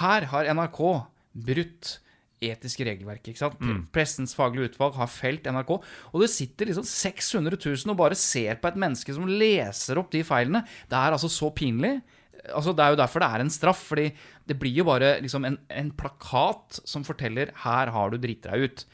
[0.00, 0.80] her har NRK
[1.46, 1.98] brutt
[2.44, 3.32] etiske regelverket.
[3.32, 3.62] ikke sant?
[3.94, 5.72] Pressens faglige utvalg har felt NRK.
[6.12, 10.12] Og det sitter liksom 600 000 og bare ser på et menneske som leser opp
[10.12, 10.64] de feilene.
[10.90, 11.98] Det er altså så pinlig.
[12.46, 13.86] Altså, det er jo derfor det er en straff.
[13.88, 14.10] fordi
[14.46, 18.68] det blir jo bare liksom en, en plakat som forteller 'her har du driti deg
[18.70, 18.84] ut'.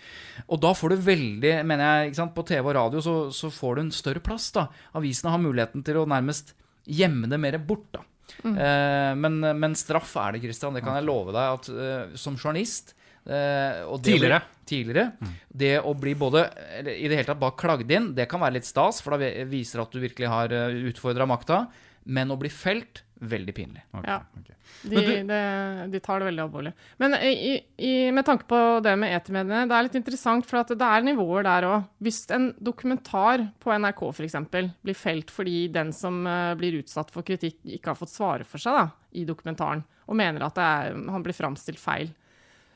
[0.48, 3.50] Og da får du veldig mener jeg, ikke sant, På TV og radio så, så
[3.50, 4.50] får du en større plass.
[4.52, 4.68] da.
[4.94, 6.55] Avisene har muligheten til å nærmest
[6.87, 7.92] gjemme det mer bort.
[7.92, 8.00] da.
[8.44, 10.74] Eh, men, men straff er det, Christian.
[10.74, 11.61] Det kan jeg love deg.
[11.61, 12.94] at eh, Som journalist
[13.27, 14.41] eh, og det å bli-
[14.73, 15.13] Tidligere.
[15.21, 15.31] Mm.
[15.53, 16.45] Det å bli både
[16.79, 19.31] eller i det hele tatt bare klagd inn, det kan være litt stas, for da
[19.45, 20.55] viser det at du virkelig har
[20.89, 21.67] utfordra makta.
[22.07, 23.83] Men å bli felt, veldig pinlig.
[23.93, 24.21] Okay, Ja.
[24.39, 24.57] okay.
[24.83, 24.97] De,
[25.29, 26.73] det, de tar det veldig alvorlig.
[26.99, 30.73] Men i, i, med tanke på det med etermediene, det er litt interessant, for at
[30.75, 31.85] det er nivåer der òg.
[32.03, 34.39] Hvis en dokumentar på NRK f.eks.
[34.83, 38.59] blir felt fordi den som eh, blir utsatt for kritikk, ikke har fått svare for
[38.63, 42.11] seg da, i dokumentaren, og mener at det er, han blir framstilt feil,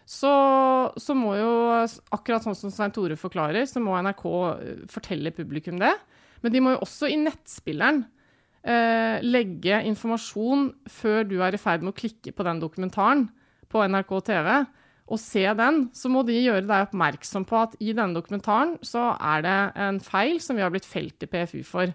[0.07, 0.33] så,
[1.03, 1.53] så må jo,
[2.15, 5.93] akkurat sånn som Svein Tore forklarer, så må NRK eh, fortelle publikum det.
[6.45, 8.05] Men de må jo også i nettspilleren
[8.63, 13.27] eh, legge informasjon før du er i ferd med å klikke på den dokumentaren
[13.73, 14.51] på NRK TV,
[15.07, 19.13] og se den, så må de gjøre deg oppmerksom på at i denne dokumentaren så
[19.15, 21.93] er det en feil som vi har blitt felt i PFU for.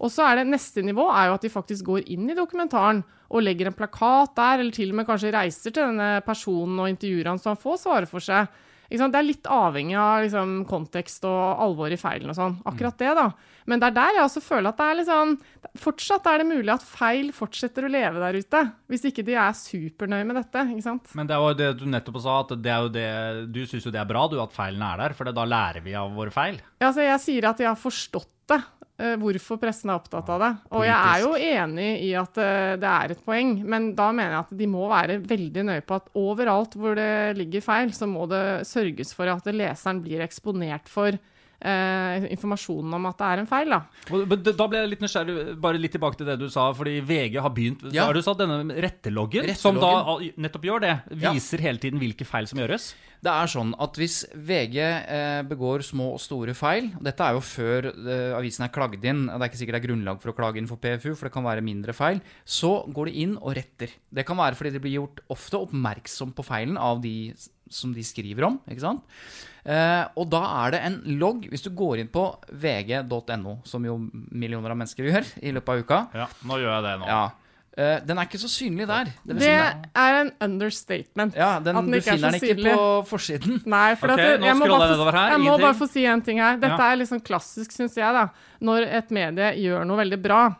[0.00, 3.02] Og så er det Neste nivå er jo at de faktisk går inn i dokumentaren
[3.30, 6.92] og legger en plakat der, eller til og med kanskje reiser til denne personen og
[6.92, 8.62] intervjuer han så han får svare for seg.
[8.86, 12.52] Det er litt avhengig av liksom, kontekst og alvor i feilen og sånn.
[12.70, 13.24] Akkurat det, da.
[13.66, 15.32] Men det er der jeg også føler at det er sånn
[15.76, 18.60] Fortsatt er det mulig at feil fortsetter å leve der ute.
[18.88, 20.62] Hvis ikke de er supernøye med dette.
[20.72, 21.10] ikke sant?
[21.18, 23.10] Men det er jo det du nettopp sa, at det er jo det,
[23.52, 25.98] du syns jo det er bra du, at feilene er der, for da lærer vi
[25.98, 26.62] av våre feil.
[26.78, 28.62] Ja, altså, jeg sier at jeg har forstått det.
[28.98, 30.50] Eh, Hvorfor pressen er opptatt av det.
[30.72, 34.36] Og jeg er jo enig i at eh, det er et poeng, men da mener
[34.38, 38.08] jeg at de må være veldig nøye på at overalt hvor det ligger feil, så
[38.10, 41.16] må det sørges for at leseren blir eksponert for
[41.60, 43.80] eh, informasjonen om at det er en feil, da.
[44.56, 47.52] Da ble jeg litt nysgjerrig, bare litt tilbake til det du sa, fordi VG har
[47.54, 48.06] begynt Ja.
[48.08, 50.94] Har du sagt, denne retteloggen, som da nettopp gjør det.
[51.16, 51.32] Ja.
[51.32, 52.94] Viser hele tiden hvilke feil som gjøres.
[53.26, 57.34] Det er sånn at hvis VG eh, begår små og store feil og Dette er
[57.34, 59.24] jo før eh, avisen er klagd inn.
[59.26, 61.34] Det er ikke sikkert det er grunnlag for å klage inn for PFU, for det
[61.34, 62.20] kan være mindre feil.
[62.46, 63.90] Så går de inn og retter.
[64.14, 67.16] Det kan være fordi de blir gjort ofte oppmerksom på feilen av de
[67.66, 68.60] som de skriver om.
[68.70, 69.02] ikke sant?
[69.66, 71.48] Eh, og da er det en logg.
[71.50, 73.96] Hvis du går inn på vg.no, som jo
[74.30, 77.10] millioner av mennesker gjør i løpet av uka Ja, nå gjør jeg det nå.
[77.10, 77.24] ja,
[77.76, 79.04] eh, Den er ikke så synlig der.
[79.26, 81.34] Det Det er- en understatement.
[81.36, 82.74] ja, den, at den du er finner så den ikke synlig.
[82.74, 83.62] på forsiden.
[83.66, 85.88] Nei, for okay, at, nå jeg, må bare jeg få, her, jeg må bare få
[85.92, 86.56] si en ting her.
[86.56, 86.92] Dette Ja.
[86.92, 88.28] er liksom klassisk, syns jeg, da.
[88.62, 90.56] Når et medie gjør noe veldig bra.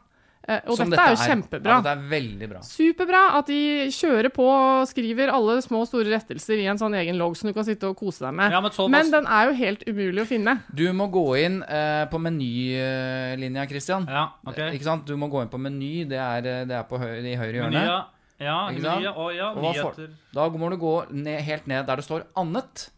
[0.49, 1.77] Eh, og Som dette er jo Ja, kjempebra.
[1.83, 2.61] det er veldig bra.
[2.63, 6.95] Superbra at de kjører på og skriver alle små og store rettelser i en sånn
[6.95, 8.53] egen logg som du kan sitte og kose deg med.
[8.53, 10.63] Ja, men sånn, men den er jo helt umulig å finne.
[10.73, 14.07] Du må gå inn eh, på menylinja, Christian.
[14.09, 14.59] Ja, ok.
[14.59, 15.07] Eh, Ikke sant?
[15.09, 16.05] Du må gå inn på meny.
[16.09, 17.73] Det er, eh, det er på høy, i høyre hjørne.
[17.73, 18.05] Meny, ja.
[18.39, 20.11] Ja, og meny, ja, Og får- nyheter.
[20.35, 22.89] Da må du gå ned, helt ned der det står 'annet'.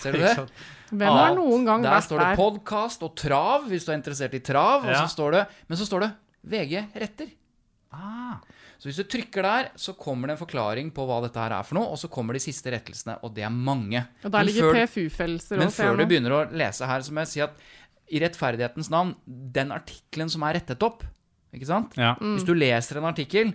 [0.00, 0.48] Ser du det?
[0.92, 2.36] Hvem har noen gang Der vært står det der?
[2.36, 4.84] podkast og trav, hvis du er interessert i trav.
[4.84, 5.02] Og Ja.
[5.04, 6.12] så står det, men så står det
[6.46, 7.28] VG retter.
[7.92, 8.38] Ah,
[8.78, 11.62] Så hvis du trykker der, så kommer det en forklaring på hva dette her er
[11.64, 14.02] for noe, og så kommer de siste rettelsene, og det er mange.
[14.26, 15.82] Og der ligger før- PFU-fellelser Men også.
[15.82, 17.56] før du begynner å lese her, så må jeg si at
[18.12, 21.02] i rettferdighetens navn, den artikkelen som er rettet opp,
[21.54, 21.96] ikke sant?
[21.96, 22.14] ja.
[22.20, 22.34] Mm.
[22.36, 23.54] Hvis du leser en artikkel,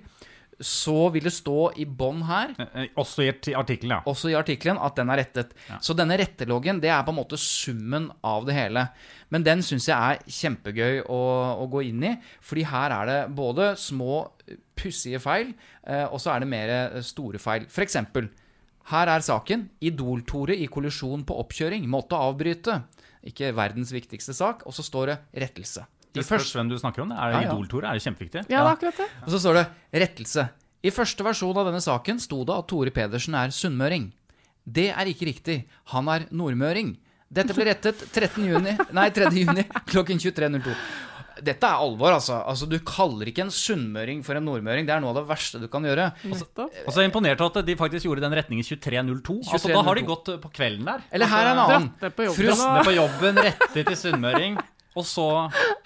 [0.62, 4.02] så vil det stå i bånn her, Eh, Også i artikkelen, ja.
[4.06, 5.54] også i artikkelen, at den er rettet.
[5.82, 8.88] Så denne retteloggen, det er på en måte summen av det hele.
[9.30, 11.20] Men den syns jeg er kjempegøy å,
[11.64, 14.28] å gå inn i, fordi her er det både små,
[14.76, 15.54] pussige feil,
[15.86, 17.66] eh, og så er det mer eh, store feil.
[17.70, 18.30] For eksempel,
[18.92, 19.68] her er saken.
[19.86, 21.86] Idol-Tore i kollisjon på oppkjøring.
[21.88, 22.82] Måtte avbryte.
[23.30, 24.64] Ikke verdens viktigste sak.
[24.66, 25.84] Og så står det rettelse.
[26.12, 27.10] I Det spørs hvem du snakker om.
[27.14, 27.52] Det er Ja, ja.
[27.52, 28.42] Idol-Tore, er det kjempeviktig.
[28.52, 29.08] Ja, det er akkurat det.
[29.26, 29.68] og så står det
[30.02, 30.50] 'rettelse'.
[30.84, 34.12] I første versjon av denne saken sto det at Tore Pedersen er sunnmøring.
[34.68, 35.66] Det er ikke riktig.
[35.94, 36.98] Han er nordmøring.
[37.32, 38.44] Dette ble rettet 13.
[38.46, 39.30] Juni, nei, 3.
[39.32, 40.76] juni klokken 23.02.
[41.42, 42.44] Dette er alvor, altså.
[42.46, 42.68] altså.
[42.70, 44.86] Du kaller ikke en sunnmøring for en nordmøring.
[44.86, 46.12] Det er noe av det verste du kan gjøre.
[46.28, 46.70] Nettopp.
[46.86, 49.40] Og så er jeg imponert at de faktisk gjorde den retningen 23.02.
[49.50, 51.02] Altså, da har de gått eh, på kvelden der.
[51.12, 51.90] Eller her er en Altså, annen.
[52.02, 52.46] Dratt på jobben.
[52.46, 54.58] Frust- på jobben, rettet til sunnmøring,
[54.96, 55.28] og så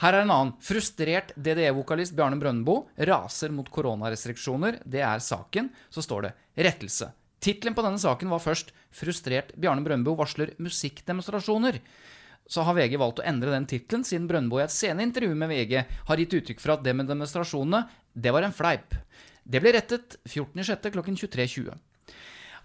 [0.02, 0.54] Her er en annen.
[0.66, 4.80] Frustrert DDE-vokalist Bjarne Brøndbo raser mot koronarestriksjoner.
[4.86, 5.70] Det er saken.
[5.90, 7.12] Så står det 'rettelse'.
[7.40, 11.80] Tittelen på denne saken var først 'Frustrert Bjarne Brøndbo varsler musikkdemonstrasjoner'.
[12.48, 15.50] Så har VG valgt å endre den tittelen, siden Brøndbo i et senere intervju med
[15.50, 18.94] VG har gitt uttrykk for at det med demonstrasjonene, det var en fleip.
[19.46, 20.92] Det ble rettet 14.06.
[20.94, 21.74] klokken 23.20.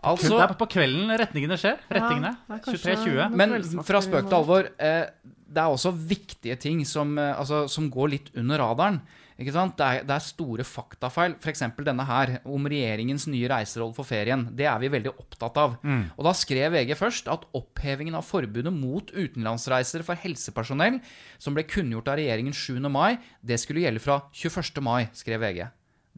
[0.00, 1.80] Altså, Det er på kvelden retningene skjer.
[1.92, 2.32] Rettingene.
[2.32, 3.34] Ja, det er kanskje 23.20.
[3.36, 5.06] Men fra spøk til alvor, eh,
[5.50, 9.00] det er også viktige ting som, eh, altså, som går litt under radaren.
[9.40, 11.32] Det, er, det er store faktafeil.
[11.40, 11.62] F.eks.
[11.80, 14.42] denne her om regjeringens nye reiseroll for ferien.
[14.52, 15.78] Det er vi veldig opptatt av.
[16.12, 21.00] Og da skrev VG først at opphevingen av forbudet mot utenlandsreiser for helsepersonell,
[21.40, 22.84] som ble kunngjort av regjeringen 7.
[22.92, 24.84] mai, det skulle gjelde fra 21.
[24.84, 25.64] mai, skrev VG.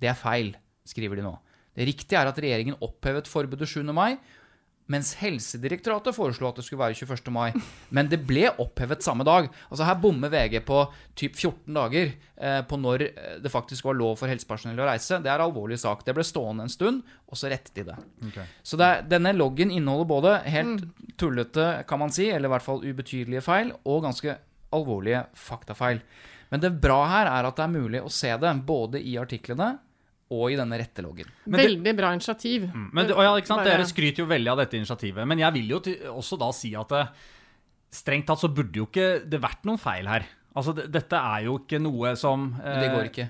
[0.02, 1.36] Det er feil, skriver de nå.
[1.78, 3.86] Det riktige er at regjeringen opphevet forbudet 7.
[3.94, 4.16] mai,
[4.90, 7.30] mens Helsedirektoratet foreslo at det skulle være 21.
[7.34, 7.52] mai.
[7.94, 9.48] Men det ble opphevet samme dag.
[9.70, 10.80] Altså Her bommer VG på
[11.18, 15.20] typ 14 dager eh, på når eh, det faktisk var lov for helsepersonell å reise.
[15.22, 16.04] Det er alvorlig sak.
[16.06, 17.98] Det ble stående en stund, og så rettet de det.
[18.66, 20.88] Så det er, denne loggen inneholder både helt
[21.20, 24.36] tullete, kan man si, eller i hvert fall ubetydelige feil, og ganske
[24.72, 26.02] alvorlige faktafeil.
[26.52, 29.76] Men det bra her er at det er mulig å se det, både i artiklene
[30.32, 31.28] og i denne retteloggen.
[31.46, 32.66] Men det- Veldig bra initiativ.
[32.74, 33.64] Men det- og ja, ikke sant?
[33.68, 35.26] Dere skryter jo veldig av dette initiativet.
[35.28, 37.04] Men jeg vil jo til, også da si at det,
[37.92, 40.24] strengt tatt så burde jo ikke det vært noen feil her.
[40.56, 43.28] Altså, det, Dette er jo ikke noe som eh, det går eh, ikke.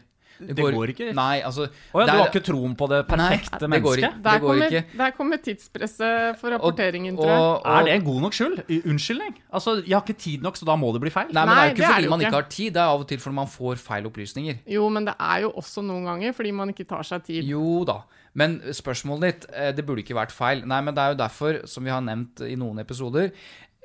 [0.48, 1.09] Det går ikke?
[1.14, 4.02] Nei, altså Å ja, du har ikke troen på det perfekte Nei, det går mennesket?
[4.12, 4.22] ikke.
[4.22, 4.98] Der går kommer, ikke.
[5.02, 7.38] der kommer tidspresset for Og- rapporteringen, tror jeg.
[7.38, 8.62] og- og- Er det en god nok skyld?
[8.87, 9.35] Unnskyldning?
[9.52, 11.33] Altså, jeg har ikke tid nok, så da må det bli feil?
[11.33, 12.26] Nei, men Nei, det er jo det ikke er fordi man ikke.
[12.28, 14.59] ikke har tid, det er av og til fordi man får feil opplysninger.
[14.66, 17.44] Jo, men det er jo også noen ganger fordi man ikke tar seg tid.
[17.44, 18.02] Jo da.
[18.35, 20.64] Men spørsmålet ditt, eh, det burde ikke vært feil.
[20.66, 23.31] Nei, men det er jo derfor, som vi har nevnt i noen episoder,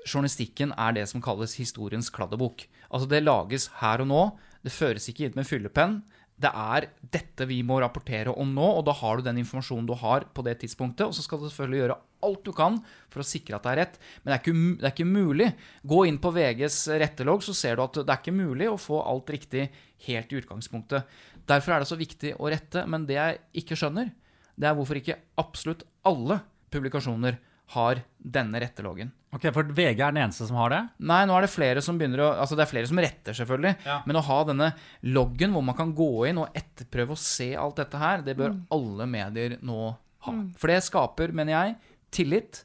[0.08, 2.65] journalistikken er det som kalles historiens kladdebok.
[2.91, 4.22] Altså, det lages her og nå.
[4.63, 6.02] Det føres ikke inn med fyllepenn.
[6.38, 9.95] Det er dette vi må rapportere om nå, og da har du den informasjonen du
[9.97, 11.08] har på det tidspunktet.
[11.08, 11.97] Og så skal du selvfølgelig gjøre
[12.28, 12.78] alt du kan
[13.13, 13.97] for å sikre at det er rett.
[14.21, 15.47] Men det er ikke, det er ikke mulig.
[15.93, 19.02] Gå inn på VGs rettelogg, så ser du at det er ikke mulig å få
[19.02, 19.65] alt riktig
[20.06, 21.17] helt i utgangspunktet.
[21.50, 22.86] Derfor er det så viktig å rette.
[22.86, 24.13] Men det jeg ikke skjønner,
[24.58, 26.41] det er hvorfor ikke absolutt alle
[26.73, 27.41] publikasjoner
[27.73, 29.10] har denne retteloggen.
[29.38, 30.80] Ok, For VG er den eneste som har det?
[31.08, 33.76] Nei, nå er det flere som begynner å Altså, det er flere som retter, selvfølgelig.
[33.86, 34.00] Ja.
[34.10, 34.71] Men å ha denne
[35.06, 38.56] loggen hvor man kan gå inn og etterprøve og se alt dette her, det bør
[38.73, 39.80] alle medier nå
[40.26, 40.34] ha.
[40.58, 41.76] For det skaper, mener jeg,
[42.17, 42.63] tillit.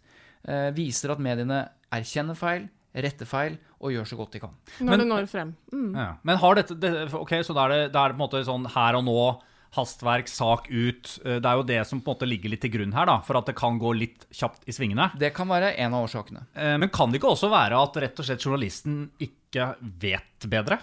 [0.49, 1.61] Eh, viser at mediene
[1.93, 4.57] erkjenner feil, retter feil og gjør så godt de kan.
[4.81, 5.55] Når Men- det når frem.
[5.73, 5.95] Mm.
[5.95, 6.09] Ja.
[6.25, 8.45] Men har dette det, Ok, så da er, det, da er det på en måte
[8.47, 11.19] sånn her og nå, hastverk, sak ut.
[11.25, 13.19] Eh, Det er jo det som på en måte ligger litt til grunn her, da,
[13.25, 15.11] for at det kan gå litt kjapt i svingene.
[15.19, 16.45] Det kan være en av årsakene.
[16.55, 20.79] Eh, Men kan det ikke også være at rett og slett journalisten ikke vet bedre?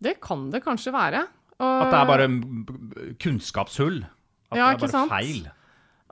[0.00, 1.26] Det kan det kanskje være.
[1.58, 4.04] Og, At det er bare kunnskapshull?
[4.50, 5.10] At Ja, det er bare sant?
[5.10, 5.48] feil?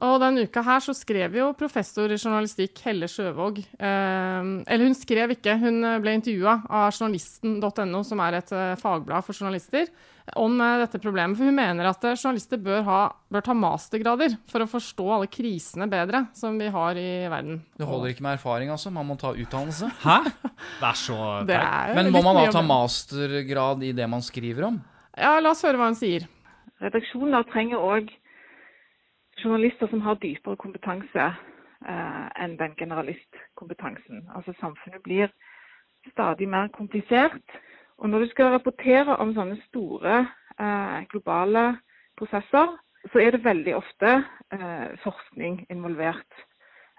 [0.05, 4.94] Og denne uka her så skrev jo professor i journalistikk Helle Sjøvåg eh, Eller hun
[4.94, 9.87] skrev ikke, hun ble intervjua av journalisten.no, som er et eh, fagblad for journalister,
[10.35, 11.39] om eh, dette problemet.
[11.39, 13.01] For hun mener at eh, journalister bør, ha,
[13.33, 17.61] bør ta mastergrader for å forstå alle krisene bedre som vi har i verden.
[17.79, 18.93] Det holder ikke med erfaring, altså.
[18.95, 19.91] Man må ta utdannelse.
[20.03, 20.19] Hæ?
[20.81, 24.71] Det er så Det er Men må man da ta mastergrad i det man skriver
[24.73, 24.81] om?
[25.17, 26.27] Ja, la oss høre hva hun sier.
[26.83, 28.11] Redaksjoner trenger òg
[29.41, 34.27] journalister som har dypere kompetanse eh, enn den generalistkompetansen.
[34.37, 35.31] Altså Samfunnet blir
[36.12, 37.45] stadig mer komplisert.
[37.98, 40.18] Og når du skal rapportere om sånne store
[40.61, 41.64] eh, globale
[42.18, 42.74] prosesser,
[43.12, 44.12] så er det veldig ofte
[44.52, 46.40] eh, forskning involvert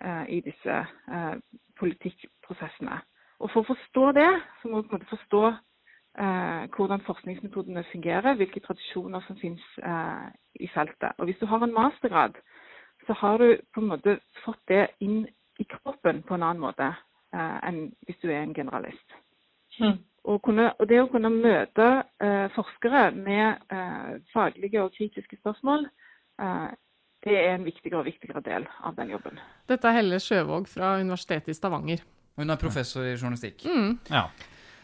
[0.02, 0.80] eh, i disse
[1.14, 1.36] eh,
[1.80, 2.98] politikkprosessene.
[3.38, 4.30] Og for å forstå det,
[4.62, 10.28] så må måte forstå eh, hvordan forskningsmetodene fungerer, hvilke tradisjoner som finnes eh,
[10.66, 11.14] i feltet.
[11.18, 12.42] Og Hvis du har en mastergrad,
[13.06, 15.28] så har du på en måte fått det inn
[15.62, 16.90] i kroppen på en annen måte
[17.38, 19.14] enn hvis du er en generalist.
[20.28, 21.86] Og, kunne, og det å kunne møte
[22.20, 25.88] eh, forskere med eh, faglige og kritiske spørsmål,
[26.44, 26.68] eh,
[27.24, 29.40] det er en viktigere og viktigere del av den jobben.
[29.72, 32.04] Dette er Helle Sjøvåg fra Universitetet i Stavanger.
[32.38, 33.66] Hun er professor i journalistikk.
[34.12, 34.28] Ja.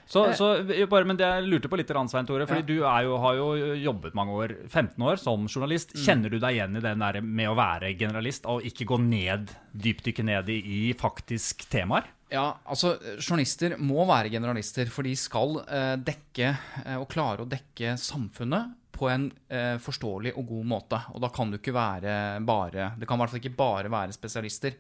[0.10, 0.48] Så, så
[0.90, 2.68] bare, men det jeg lurte på litt, Svein Tore, fordi Ja.
[2.68, 5.94] du er jo, har jo jobbet mange år, 15 år, som journalist.
[5.96, 9.54] Kjenner du deg igjen i den der med å være generalist, og ikke gå ned,
[9.72, 12.10] dypdykke ned i, i faktisk temaer?
[12.34, 16.48] Ja, altså Journalister må være generalister, for de skal eh, dekke
[16.82, 21.00] eh, og klare å dekke samfunnet på en eh, forståelig og god måte.
[21.14, 24.16] Og da kan du ikke være bare Det kan i hvert fall ikke bare være
[24.16, 24.76] spesialister.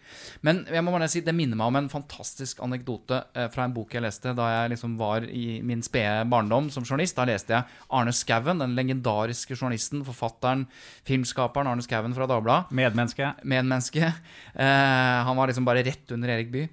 [0.46, 3.76] Men jeg må bare si, det minner meg om en fantastisk anekdote eh, fra en
[3.76, 7.18] bok jeg leste da jeg liksom var i min spede barndom som journalist.
[7.18, 10.68] Da leste jeg Arne Skouen, den legendariske journalisten, forfatteren,
[11.08, 13.34] filmskaperen Arne Skouen fra Dagbladet Medmenneske?
[13.44, 14.14] medmenneske.
[14.54, 16.70] Eh, han var liksom bare rett under Erik Bye.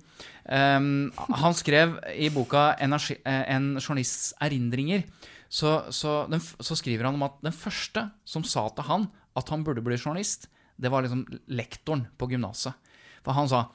[0.51, 5.05] Um, han skrev i boka eh, en journalists erindringer',
[5.51, 9.09] så, så, den, så skriver han om at den første som sa til han
[9.39, 10.47] at han burde bli journalist,
[10.81, 12.77] det var liksom lektoren på gymnaset.
[13.27, 13.69] For han sa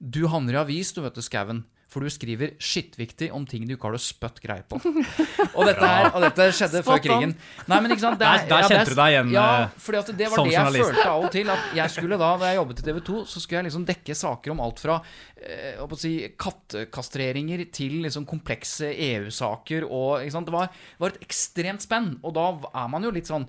[0.00, 1.64] 'Du havner i avis, du vet du, Skauen'.
[1.90, 4.78] For du skriver skittviktig om ting du ikke har det spøtt greie på.
[5.58, 7.32] og, dette her, og dette skjedde før krigen.
[7.66, 8.20] Nei, men ikke sant?
[8.20, 10.46] Der, Der- der det kjente du deg igjen, Ja, eh, fordi at det var som
[10.46, 10.84] det jeg journalist.
[10.86, 11.50] følte av og til.
[11.50, 14.16] At jeg skulle da, da jeg jobbet i TV 2, så skulle jeg liksom dekke
[14.20, 15.00] saker om alt fra
[15.42, 19.88] eh, si, kattekastreringer til liksom komplekse EU-saker.
[19.90, 20.46] og ikke sant?
[20.46, 20.70] Det var,
[21.02, 22.12] var et ekstremt spenn.
[22.22, 23.48] Og da er man jo litt sånn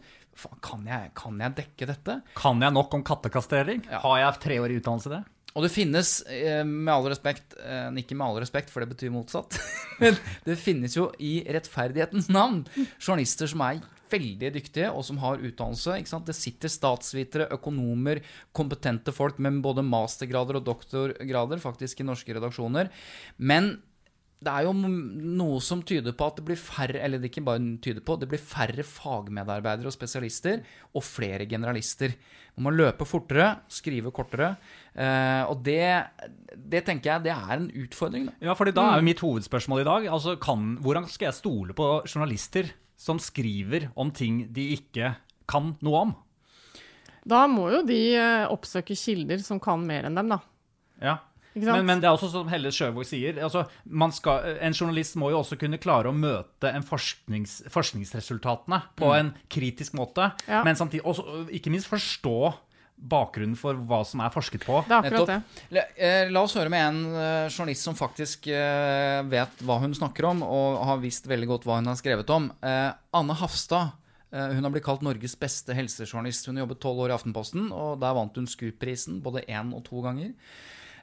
[0.63, 2.15] kan jeg, kan jeg dekke dette?
[2.39, 3.83] Kan jeg nok om kattekastrering?
[4.01, 5.21] Har jeg treårig utdannelse i det?
[5.51, 9.11] Og det finnes, eh, med all respekt eh, Ikke med all respekt, for det betyr
[9.11, 9.57] motsatt.
[10.01, 12.63] Men det finnes jo i rettferdighetens navn
[12.99, 15.99] journalister som er veldig dyktige, og som har utdannelse.
[15.99, 16.27] ikke sant?
[16.27, 18.19] Det sitter statsvitere, økonomer,
[18.55, 22.91] kompetente folk med både mastergrader og doktorgrader faktisk i norske redaksjoner.
[23.37, 23.77] Men
[24.41, 27.61] det er jo noe som tyder på at det blir færre eller det ikke bare
[27.83, 30.63] tyder på, det blir færre fagmedarbeidere og spesialister,
[30.97, 32.15] og flere generalister.
[32.57, 34.55] Man må løpe fortere, skrive kortere.
[34.95, 35.85] eh, og det,
[36.57, 38.25] det tenker jeg det er en utfordring.
[38.31, 38.33] Da.
[38.49, 41.77] Ja, fordi da er jo mitt hovedspørsmål i dag altså kan, Hvordan skal jeg stole
[41.77, 45.15] på journalister som skriver om ting de ikke
[45.47, 46.15] kan noe om?
[47.29, 50.41] Da må jo de eh, oppsøke kilder som kan mer enn dem, da.
[51.01, 51.19] Ja.
[51.51, 51.75] Ikke sant?
[51.75, 55.33] Men, men det er også som Helle Sjøvåg sier, altså, man skal, en journalist må
[55.33, 60.63] jo også kunne klare å møte en forsknings, forskningsresultatene på en kritisk måte, Ja.
[60.63, 62.53] men samtidig også, ikke minst forstå
[63.01, 64.81] bakgrunnen for hva som er forsket på.
[64.85, 65.63] Det er akkurat det.
[65.73, 70.27] La, eh, oss høre med en eh, journalist som faktisk eh, vet hva hun snakker
[70.29, 72.51] om, og har visst veldig godt hva hun har skrevet om.
[72.61, 73.97] Anne Hafstad.
[74.31, 76.45] hun har blitt kalt Norges beste helsejournalist.
[76.47, 79.83] Hun har jobbet tolv år i Aftenposten, og der vant hun Scoop-prisen både én og
[79.83, 80.31] to ganger.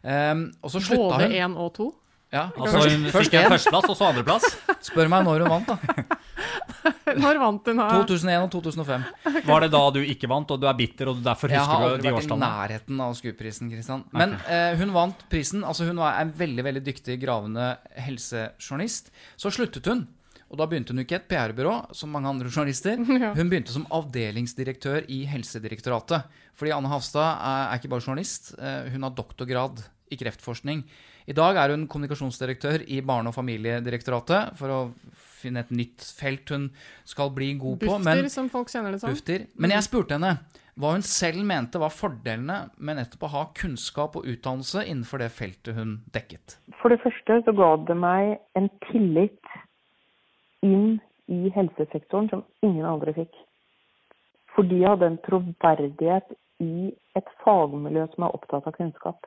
[0.02, 1.38] Eh, og så slutta Både hun.
[1.40, 1.88] én og to.
[2.28, 4.44] Ja, Altså, hun først fikk en førsteplass, og så andreplass.
[4.90, 5.78] Spør meg når hun vant, da.
[7.18, 7.78] Når vant hun?
[7.80, 7.86] da?
[8.04, 9.06] 2001 og 2005.
[9.48, 12.12] Var det da du ikke vant, og du er bitter, og derfor husker du de
[12.12, 12.12] årstallene?
[12.12, 14.04] Jeg har aldri vært i nærheten av Skuprisen, Kristian.
[14.12, 15.64] Men eh, hun vant prisen.
[15.64, 19.08] Altså Hun var en veldig veldig dyktig gravende helsejournalist.
[19.40, 20.04] Så sluttet hun.
[20.48, 22.96] Og da begynte hun ikke et PR-byrå, som mange andre journalister.
[23.38, 26.24] Hun begynte som avdelingsdirektør i Helsedirektoratet.
[26.56, 30.84] Fordi Anne Hafstad er, er ikke bare journalist, eh, hun har doktorgrad i kreftforskning.
[31.28, 34.78] I dag er hun kommunikasjonsdirektør i Barne- og familiedirektoratet for å
[35.38, 36.70] finne et nytt felt hun
[37.08, 37.98] skal bli god på.
[37.98, 39.12] Bufdir, som folk kjenner det som.
[39.12, 39.46] Bufter.
[39.56, 40.38] Men jeg spurte henne
[40.78, 45.32] hva hun selv mente var fordelene med nettopp å ha kunnskap og utdannelse innenfor det
[45.34, 46.58] feltet hun dekket.
[46.78, 49.54] For det første så ga det meg en tillit
[50.62, 53.34] inn i helsesektoren som ingen andre fikk.
[54.54, 56.30] Fordi jeg hadde en troverdighet
[56.62, 59.26] i et fagmiljø som er opptatt av kunnskap.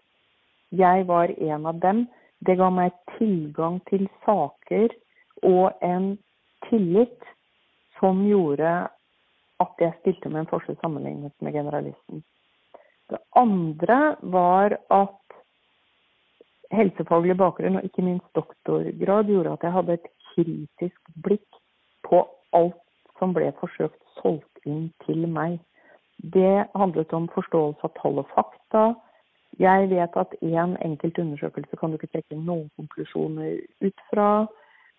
[0.72, 2.06] Jeg var en av dem.
[2.40, 4.90] Det ga meg tilgang til saker
[5.46, 6.16] og en
[6.70, 7.28] tillit
[8.00, 8.72] som gjorde
[9.62, 12.24] at jeg stilte med en forskjell sammenlignet med generalisten.
[13.12, 15.18] Det andre var at
[16.72, 21.60] helsefaglig bakgrunn og ikke minst doktorgrad gjorde at jeg hadde et kritisk blikk
[22.08, 22.24] på
[22.56, 22.80] alt
[23.20, 25.60] som ble forsøkt solgt inn til meg.
[26.18, 28.84] Det handlet om forståelse av tall og fakta.
[29.60, 34.48] Jeg vet at én en enkelt undersøkelse kan du ikke trekke noen konklusjoner ut fra.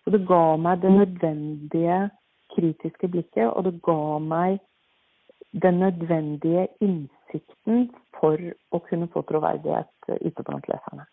[0.03, 2.09] Så det ga meg det nødvendige
[2.55, 4.59] kritiske blikket, og det ga meg
[5.63, 7.89] den nødvendige innsikten
[8.19, 8.37] for
[8.71, 11.05] å kunne få troverdighet ute blant leserne.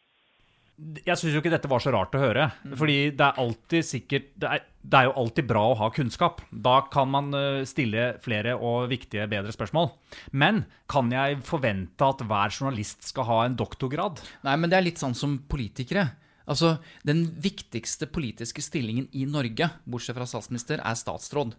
[0.81, 2.47] Jeg syns jo ikke dette var så rart å høre.
[2.79, 6.41] Fordi det er alltid sikkert det er, det er jo alltid bra å ha kunnskap.
[6.51, 9.91] Da kan man eh, stille flere og viktige, bedre spørsmål.
[10.33, 14.23] Men kan jeg forvente at hver journalist skal ha en doktorgrad?
[14.47, 16.09] Nei, men det er litt sånn som politikere.
[16.51, 21.55] Altså, Den viktigste politiske stillingen i Norge, bortsett fra statsminister, er statsråd.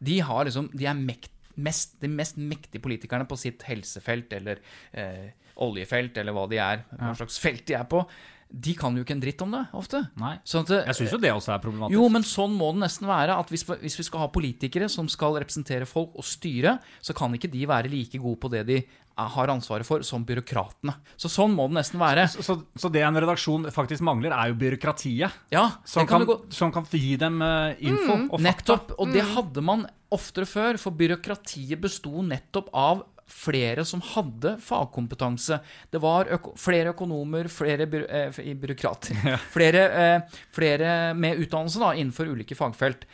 [0.00, 4.64] De, har liksom, de er mekt, mest, de mest mektige politikerne på sitt helsefelt eller
[4.92, 5.28] eh,
[5.62, 8.02] oljefelt, eller hva de er, hva slags felt de er på.
[8.48, 10.04] De kan jo ikke en dritt om det, ofte.
[10.16, 10.36] Nei.
[10.46, 11.96] Sånn at Jeg syns jo det også er problematisk.
[11.98, 13.34] Jo, men sånn må det nesten være.
[13.38, 17.34] at hvis, hvis vi skal ha politikere som skal representere folk og styre, så kan
[17.34, 20.94] ikke de være like gode på det de er- har ansvaret for, som byråkratene.
[21.18, 22.28] Så sånn må det nesten være.
[22.28, 25.32] Så, så, så det en redaksjon faktisk mangler, er jo byråkratiet.
[25.50, 28.42] Ja, Som kan kan, som kan gi dem info info og fakta.
[28.46, 28.92] Nettopp.
[29.00, 35.58] Og det hadde man oftere før, for byråkratiet besto nettopp av flere som hadde fagkompetanse.
[35.90, 41.94] Det var øko flere økonomer, flere by eh, byråkrater, flere, eh, flere med utdannelse da,
[41.94, 43.06] innenfor ulike fagfelt.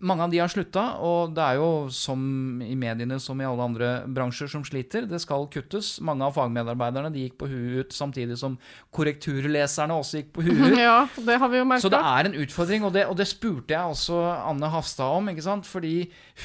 [0.00, 2.20] Mange av de har slutta, og det er jo som
[2.64, 5.04] i mediene som i alle andre bransjer som sliter.
[5.10, 5.98] Det skal kuttes.
[6.04, 8.54] Mange av fagmedarbeiderne de gikk på huet ut, samtidig som
[8.96, 10.78] korrekturleserne også gikk på huet ut.
[10.80, 10.96] Ja,
[11.26, 11.84] det har vi jo merket.
[11.84, 15.28] Så det er en utfordring, og det, og det spurte jeg også Anne Hafstad om.
[15.32, 15.68] ikke sant?
[15.68, 15.94] Fordi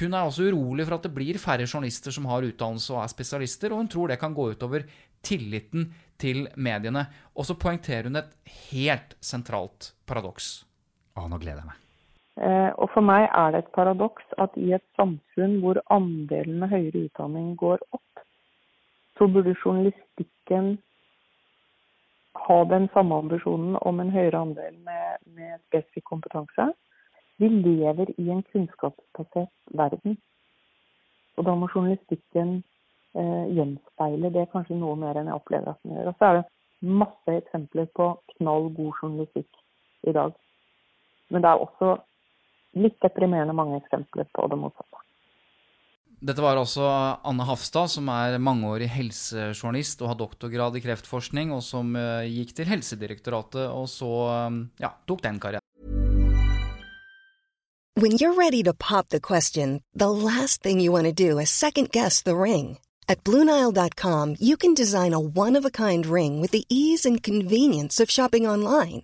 [0.01, 3.13] hun er også urolig for at det blir færre journalister som har utdannelse og er
[3.13, 4.87] spesialister, og hun tror det kan gå utover
[5.25, 5.89] tilliten
[6.21, 7.07] til mediene.
[7.35, 8.35] Og så poengterer hun et
[8.69, 10.57] helt sentralt paradoks.
[11.15, 11.84] Å, nå gleder jeg meg.
[12.37, 16.73] Eh, Og for meg er det et paradoks at i et samfunn hvor andelen med
[16.73, 18.23] høyere utdanning går opp,
[19.17, 20.77] så burde journalistikken
[22.45, 26.73] ha den samme ambisjonen om en høyere andel med, med spesifikk kompetanse.
[27.39, 30.17] Vi lever i en kunnskapsbasert verden.
[31.37, 32.57] Og da må journalistikken
[33.15, 36.11] eh, gjenspeile det kanskje noe mer enn jeg opplever at den gjør.
[36.11, 39.63] Og så er det masse eksempler på knall god journalistikk
[40.07, 40.35] i dag.
[41.31, 41.95] Men det er også
[42.75, 45.01] litt deprimerende mange eksempler på det motsatte.
[46.25, 46.85] Dette var altså
[47.27, 52.55] Anne Hafstad, som er mangeårig helsejournalist og har doktorgrad i kreftforskning, og som eh, gikk
[52.57, 55.61] til Helsedirektoratet og så eh, ja, tok den karrieren.
[57.97, 61.49] When you're ready to pop the question, the last thing you want to do is
[61.49, 62.79] second guess the ring.
[63.07, 67.21] At Bluenile.com, you can design a one of a kind ring with the ease and
[67.21, 69.03] convenience of shopping online.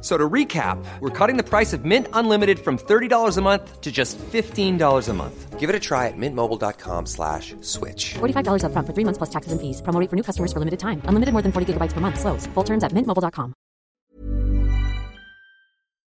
[0.00, 3.90] So to recap, we're cutting the price of Mint Unlimited from $30 a month to
[3.90, 5.58] just $15 a month.
[5.58, 8.14] Give it a try at mintmobile.com slash switch.
[8.14, 9.82] $45 upfront for three months plus taxes and fees.
[9.82, 11.00] Promo rate for new customers for limited time.
[11.08, 12.20] Unlimited more than 40 gigabytes per month.
[12.20, 12.46] Slows.
[12.54, 13.52] Full terms at mintmobile.com.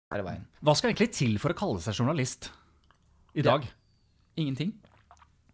[0.07, 2.51] Hva skal egentlig til for å kalle seg journalist
[3.35, 3.65] i dag?
[4.38, 4.71] Ingenting.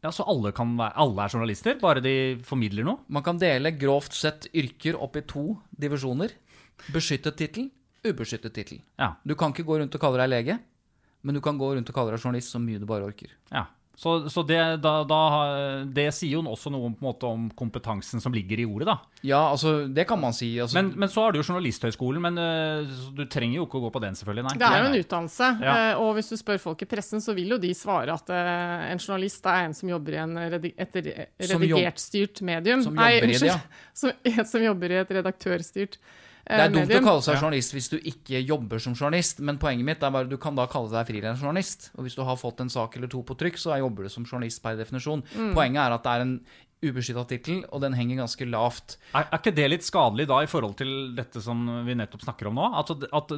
[0.04, 2.14] Ja, Så alle, kan være, alle er journalister, bare de
[2.44, 3.00] formidler noe?
[3.08, 5.46] Man kan dele grovt sett yrker opp i to
[5.80, 6.36] divisjoner.
[6.92, 7.70] Beskyttet tittel,
[8.08, 8.82] ubeskyttet tittel.
[9.00, 9.14] Ja.
[9.24, 10.60] Du kan ikke gå rundt og kalle deg lege,
[11.24, 13.32] men du kan gå rundt og kalle deg journalist så mye du bare orker.
[13.52, 13.66] Ja.
[13.96, 15.18] Så, så det, da, da,
[15.94, 18.96] det sier jo også noe på en måte om kompetansen som ligger i ordet, da.
[19.22, 20.48] Ja, altså, det kan man si.
[20.60, 23.84] Altså, Men, men så har du jo Journalisthøgskolen, men uh, du trenger jo ikke å
[23.86, 24.48] gå på den, selvfølgelig.
[24.48, 24.56] Nei.
[24.64, 25.76] Det er jo en utdannelse, Ja.
[25.92, 28.90] eh, og hvis du spør folk i pressen, så vil jo de svare at uh,
[28.90, 32.82] en journalist er en som jobber i en redi et re- redigert-styrt medium.
[32.90, 33.60] som jobber i det, ja.
[34.02, 37.72] som, en som jobber i et redaktørstyrt eh, Det er dumt å kalle seg journalist
[37.72, 40.92] hvis du ikke jobber som journalist, men poenget mitt er bare du kan da kalle
[40.92, 41.94] deg frilansjournalist.
[41.96, 44.28] Og hvis du har fått en sak eller to på trykk, så jobber du som
[44.28, 45.24] journalist per definisjon.
[45.32, 45.54] Mm.
[45.56, 46.36] Poenget er at det er en
[46.84, 48.98] ubeskytta tittel, og den henger ganske lavt.
[49.14, 52.50] Er, er ikke det litt skadelig da i forhold til dette som vi nettopp snakker
[52.50, 52.70] om nå?
[52.80, 53.34] At, at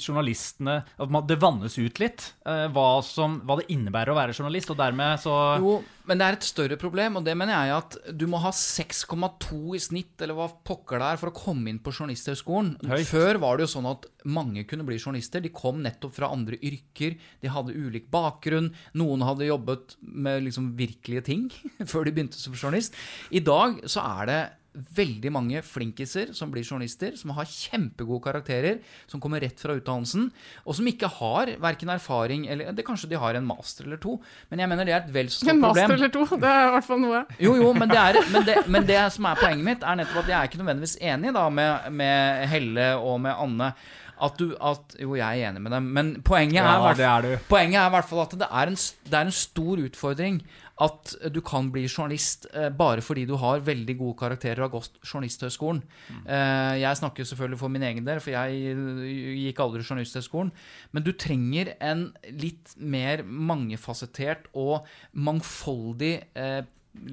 [0.00, 4.36] journalistene At man, det vannes ut litt eh, hva, som, hva det innebærer å være
[4.36, 5.78] journalist, og dermed så Jo,
[6.10, 9.76] men det er et større problem, og det mener jeg at du må ha 6,2
[9.78, 12.72] i snitt, eller hva pokker det er, for å komme inn på Journalisthøgskolen.
[13.06, 15.42] Før var det jo sånn at mange kunne bli journalister.
[15.44, 18.72] De kom nettopp fra andre yrker, de hadde ulik bakgrunn.
[19.00, 21.48] Noen hadde jobbet med liksom virkelige ting
[21.90, 22.96] før de begynte som journalist.
[23.30, 24.40] I dag så er det
[24.70, 28.78] veldig mange flinkiser som blir journalister, som har kjempegode karakterer,
[29.10, 30.28] som kommer rett fra utdannelsen,
[30.62, 34.16] og som ikke har verken erfaring eller det, Kanskje de har en master eller to,
[34.50, 35.90] men jeg mener det er et vel så stort En problem.
[35.90, 37.24] master eller to, det er i hvert fall noe.
[37.46, 40.22] Jo, jo, men det, er, men, det, men det som er poenget mitt, er nettopp
[40.24, 43.72] at jeg er ikke nødvendigvis enig da med, med Helle og med Anne.
[44.20, 46.98] At du, at, jo, jeg er enig med dem, men poenget, Ja, er, hvert-
[47.36, 48.76] er poenget er i hvert fall at det er, en,
[49.08, 50.42] det er en stor utfordring
[50.80, 55.82] at du kan bli journalist eh, bare fordi du har veldig gode karakterer gått Journalisthøgskolen.
[56.24, 59.10] Eh, jeg snakker selvfølgelig for min egen del, for jeg eh,
[59.42, 60.52] gikk aldri Journalisthøgskolen.
[60.96, 64.88] Men du trenger en litt mer mangefasettert og
[65.20, 66.62] mangfoldig eh,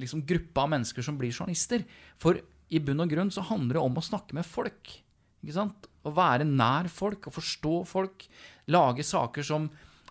[0.00, 1.84] liksom gruppe av mennesker som blir journalister.
[2.20, 2.40] For
[2.72, 4.96] i bunn og grunn så handler det om å snakke med folk.
[5.42, 5.90] Ikke sant?
[6.06, 8.26] Å være nær folk, å forstå folk.
[8.72, 9.68] Lage saker som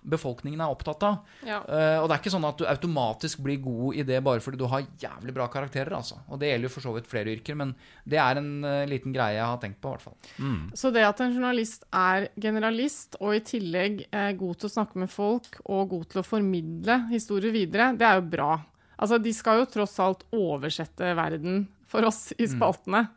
[0.08, 1.18] befolkningen er opptatt av.
[1.46, 1.60] Ja.
[1.66, 4.60] Uh, og det er ikke sånn at du automatisk blir god i det bare fordi
[4.62, 5.92] du har jævlig bra karakterer.
[5.98, 6.20] altså.
[6.32, 7.74] Og det gjelder jo for så vidt flere yrker, men
[8.08, 9.92] det er en uh, liten greie jeg har tenkt på.
[9.92, 10.72] i hvert fall.
[10.78, 15.04] Så det at en journalist er generalist, og i tillegg er god til å snakke
[15.04, 18.52] med folk og god til å formidle historier videre, det er jo bra.
[18.98, 23.06] Altså, de skal jo tross alt oversette verden for oss i spaltene.
[23.06, 23.17] eh,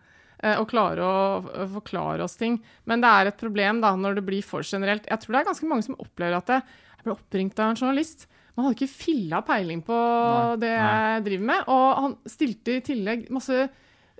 [0.60, 1.16] Og klare å
[1.64, 2.54] å forklare oss ting.
[2.88, 5.04] Men det er et problem da, når det blir for generelt.
[5.10, 6.60] Jeg tror det er ganske mange som opplever at det,
[6.96, 8.26] jeg ble oppringt av en journalist.
[8.56, 9.98] Man hadde ikke filla peiling på
[10.60, 11.68] det jeg driver med.
[11.68, 13.68] Og han stilte i tillegg masse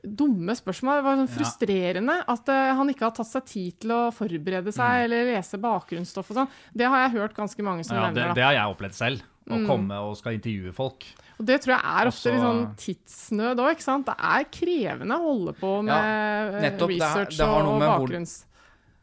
[0.00, 1.00] dumme spørsmål.
[1.00, 4.72] Det var sånn frustrerende at uh, han ikke har tatt seg tid til å forberede
[4.72, 6.54] seg eller lese bakgrunnsstoff og sånn.
[6.72, 8.32] Det har jeg hørt ganske mange som ja, nevner.
[8.32, 9.26] det det har jeg opplevd selv.
[9.50, 9.66] Å Mm.
[9.66, 11.04] komme og skal intervjue folk.
[11.40, 14.06] Og det tror jeg er ofte Også- litt sånn tidsnød òg, ikke sant.
[14.10, 16.92] Det er krevende å holde på med ja, nettopp.
[16.92, 18.34] Det er- research det har noe og bakgrunns...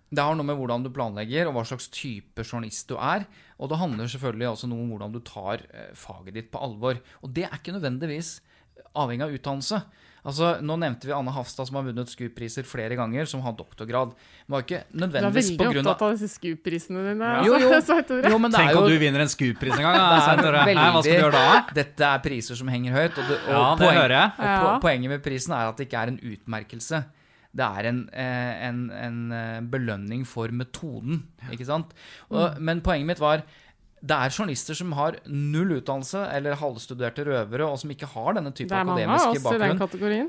[0.07, 3.25] Det har noe med hvordan du planlegger, og hva slags type journalist du er.
[3.59, 7.01] Og det handler selvfølgelig også noe om hvordan du tar eh, faget ditt på alvor.
[7.25, 8.37] Og det er ikke nødvendigvis
[8.95, 9.81] avhengig av utdannelse.
[10.27, 14.11] Altså, Nå nevnte vi Anne Hafstad, som har vunnet SKUP-priser flere ganger, som har doktorgrad.
[14.47, 17.29] men var ikke Du er nødvendigvis veldig på grunn opptatt av av disse SKUP-prisene dine.
[17.47, 17.69] Jo, jo.
[17.79, 18.31] altså, Tore.
[18.33, 19.95] Jo, men det Tenk er jo om du vinner en SKUP-pris en gang.
[19.95, 21.61] Da, er Hva skal du gjøre da?
[21.79, 23.13] Dette er priser som henger høyt.
[23.15, 24.33] Og, det, og Ja, det hører jeg.
[24.49, 27.03] Og po poenget med prisen er at det ikke er en utmerkelse.
[27.57, 31.23] Det er en, eh, en, en eh, belønning for metoden,
[31.53, 31.95] ikke sant?
[32.29, 33.45] Og, Men poenget mitt var
[34.01, 38.51] det er journalister som har null utdannelse, eller halvstuderte røvere, og som ikke har denne
[38.53, 39.79] type akademiske bakgrunn,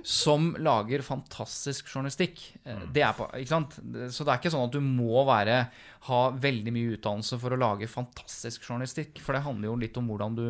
[0.09, 2.41] som lager fantastisk journalistikk.
[2.65, 3.77] Eh, Det er på, ikke sant?
[4.11, 5.69] Så det er ikke sånn at du må være,
[6.09, 10.09] ha veldig mye utdannelse for å lage fantastisk journalistikk, for det handler jo litt om
[10.09, 10.47] hvordan du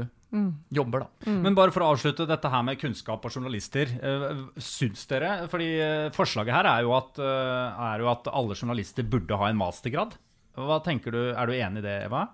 [0.70, 1.32] jobber, da.
[1.42, 3.88] Men bare for å avslutte dette her med kunnskap og journalister.
[3.98, 9.02] eh, Syns dere fordi eh, forslaget her er jo, at, er jo at alle journalister
[9.08, 10.14] burde ha en mastergrad.
[10.54, 12.28] Hva tenker du, Er du enig i det, Eva?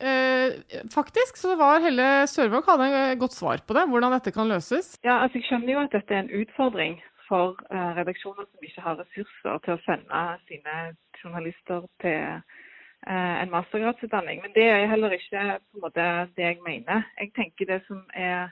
[0.00, 0.56] Eh,
[0.94, 4.94] faktisk så var Helle Sørvåg hadde en godt svar på det, hvordan dette kan løses.
[5.04, 8.86] Ja, altså Jeg skjønner jo at dette er en utfordring for eh, redaksjoner som ikke
[8.86, 10.78] har ressurser til å sende sine
[11.20, 14.40] journalister til eh, en mastergradsutdanning.
[14.44, 15.44] Men det er heller ikke
[15.82, 17.04] måte det jeg mener.
[17.20, 18.50] Jeg tenker det som er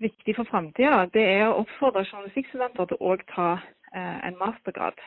[0.00, 5.00] viktig for framtida, det er å oppfordre journalistikkstudenter til å ta eh, en mastergrad.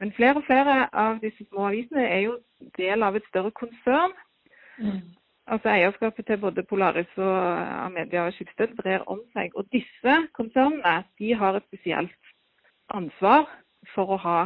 [0.00, 2.38] Men flere og flere av disse små avisene er jo
[2.78, 4.14] del av et større konsern.
[5.50, 9.56] Altså Eierskapet til både Polaris og eh, Amedia og Skipsted brer om seg.
[9.58, 12.30] Og disse konsernene de har et spesielt
[12.94, 13.48] ansvar
[13.94, 14.38] for å ha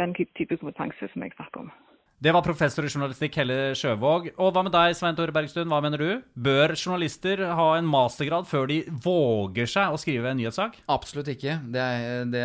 [0.00, 1.70] den type kompetanse som jeg snakker om.
[2.18, 4.24] Det var professor i journalistikk Helle Sjøvåg.
[4.42, 5.68] Og hva med deg, Svein Tore Bergstuen?
[5.70, 6.24] Hva mener du?
[6.34, 10.80] Bør journalister ha en mastergrad før de våger seg å skrive en nyhetssak?
[10.90, 11.54] Absolutt ikke.
[11.70, 12.42] Det er, det,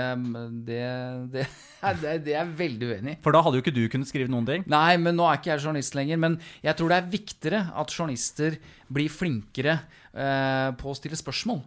[0.67, 0.77] det,
[1.33, 1.47] det,
[2.27, 3.19] det, er veldig uenig i.
[3.25, 4.67] For da hadde jo ikke du kunnet skrive noen ting.
[4.69, 6.21] Nei, men nå er ikke jeg journalist lenger.
[6.21, 8.61] Men jeg tror det er viktigere at journalister
[8.93, 9.79] blir flinkere
[10.13, 11.65] eh, på å stille spørsmål.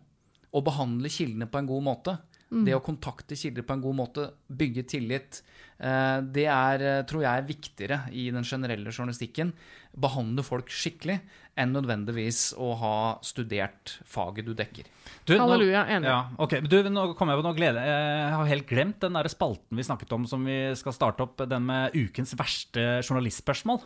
[0.54, 2.18] Og behandle kildene på en god måte.
[2.56, 2.64] Mm.
[2.64, 5.42] Det å kontakte kilder på en god måte, bygge tillit,
[5.78, 9.52] eh, det er, eh, tror jeg er viktigere i den generelle journalistikken.
[9.96, 11.18] Behandle folk skikkelig
[11.56, 12.94] enn nødvendigvis å ha
[13.24, 14.84] studert faget du dekker.
[15.24, 16.04] Du, nå- Halleluja, enig.
[16.08, 16.60] Ja, ok.
[16.68, 17.84] Du, nå kommer jeg på noe glede.
[17.84, 21.36] Jeg har helt glemt den der spalten vi snakket om som vi skal starte opp,
[21.48, 23.82] den med ukens verste journalistspørsmål.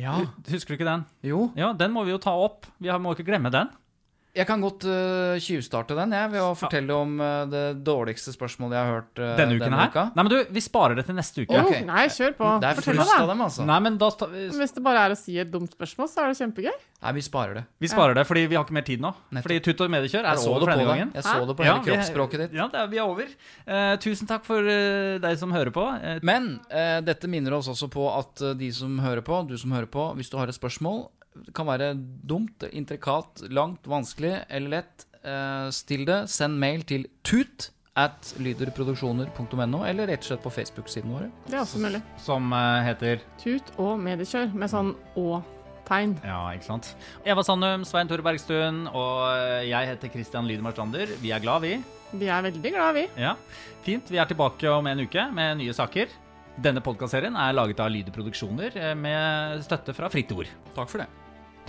[0.00, 0.18] Ja.
[0.48, 1.04] Husker du ikke den?
[1.26, 1.50] Jo.
[1.56, 2.66] Ja, Den må vi jo ta opp.
[2.80, 3.68] Vi må ikke glemme den.
[4.30, 8.76] Jeg kan godt uh, tjuvstarte den jeg, ved å fortelle om uh, det dårligste spørsmålet
[8.78, 9.88] jeg har hørt Uh, Denne uken her?
[9.90, 10.04] uka.
[10.14, 11.50] Nei, men du, vi sparer det til neste uke.
[11.58, 11.80] Oh, okay.
[11.88, 12.50] nei, kjør på.
[12.62, 13.66] Det er Fortell av dem, altså.
[13.66, 16.30] Nei, men da sta- Hvis det bare er å si et dumt spørsmål, så er
[16.30, 16.78] det kjempegøy.
[17.02, 17.64] Nei, vi sparer det.
[17.82, 19.10] Vi sparer det, fordi vi har ikke mer tid nå.
[19.34, 19.48] Nettopp.
[19.48, 20.94] Fordi Tutt og mediekjør er Jeg så over det for på denne deg.
[20.94, 21.12] gangen.
[21.18, 22.56] Jeg så det på hele vi- kroppsspråket ditt.
[22.60, 23.34] Ja, det er, vi er over.
[23.66, 25.88] Uh, tusen takk for uh, deg som hører på.
[26.06, 29.72] Uh, Men eh, dette minner oss også på at de som hører på, du som
[29.74, 34.76] hører på, hvis du har et spørsmål, det kan være dumt, intrikat, langt, vanskelig eller
[34.80, 36.24] lett, eh, still det.
[36.32, 37.70] Send mail til tut
[38.00, 41.28] at lyderproduksjoner.no, eller rett og slett på Facebook-siden vår.
[41.46, 42.00] Det er også mulig.
[42.22, 46.16] som eh, heter Tut og mediekjør med sånn å-tegn.
[46.24, 46.92] Ja, ikke sant.
[47.26, 51.14] Eva Sandum, Svein Tore Bergstuen og eh, jeg heter Christian Lydemar Strander.
[51.20, 51.76] Vi er glad, vi.
[52.10, 53.06] Vi er veldig glad, vi.
[53.22, 53.36] Ja,
[53.86, 54.10] Fint.
[54.12, 56.10] Vi er tilbake om en uke med nye saker.
[56.60, 60.50] Denne podkastserien er laget av Lyder Produksjoner med støtte fra Fritt Ord.
[60.76, 61.08] Takk for det.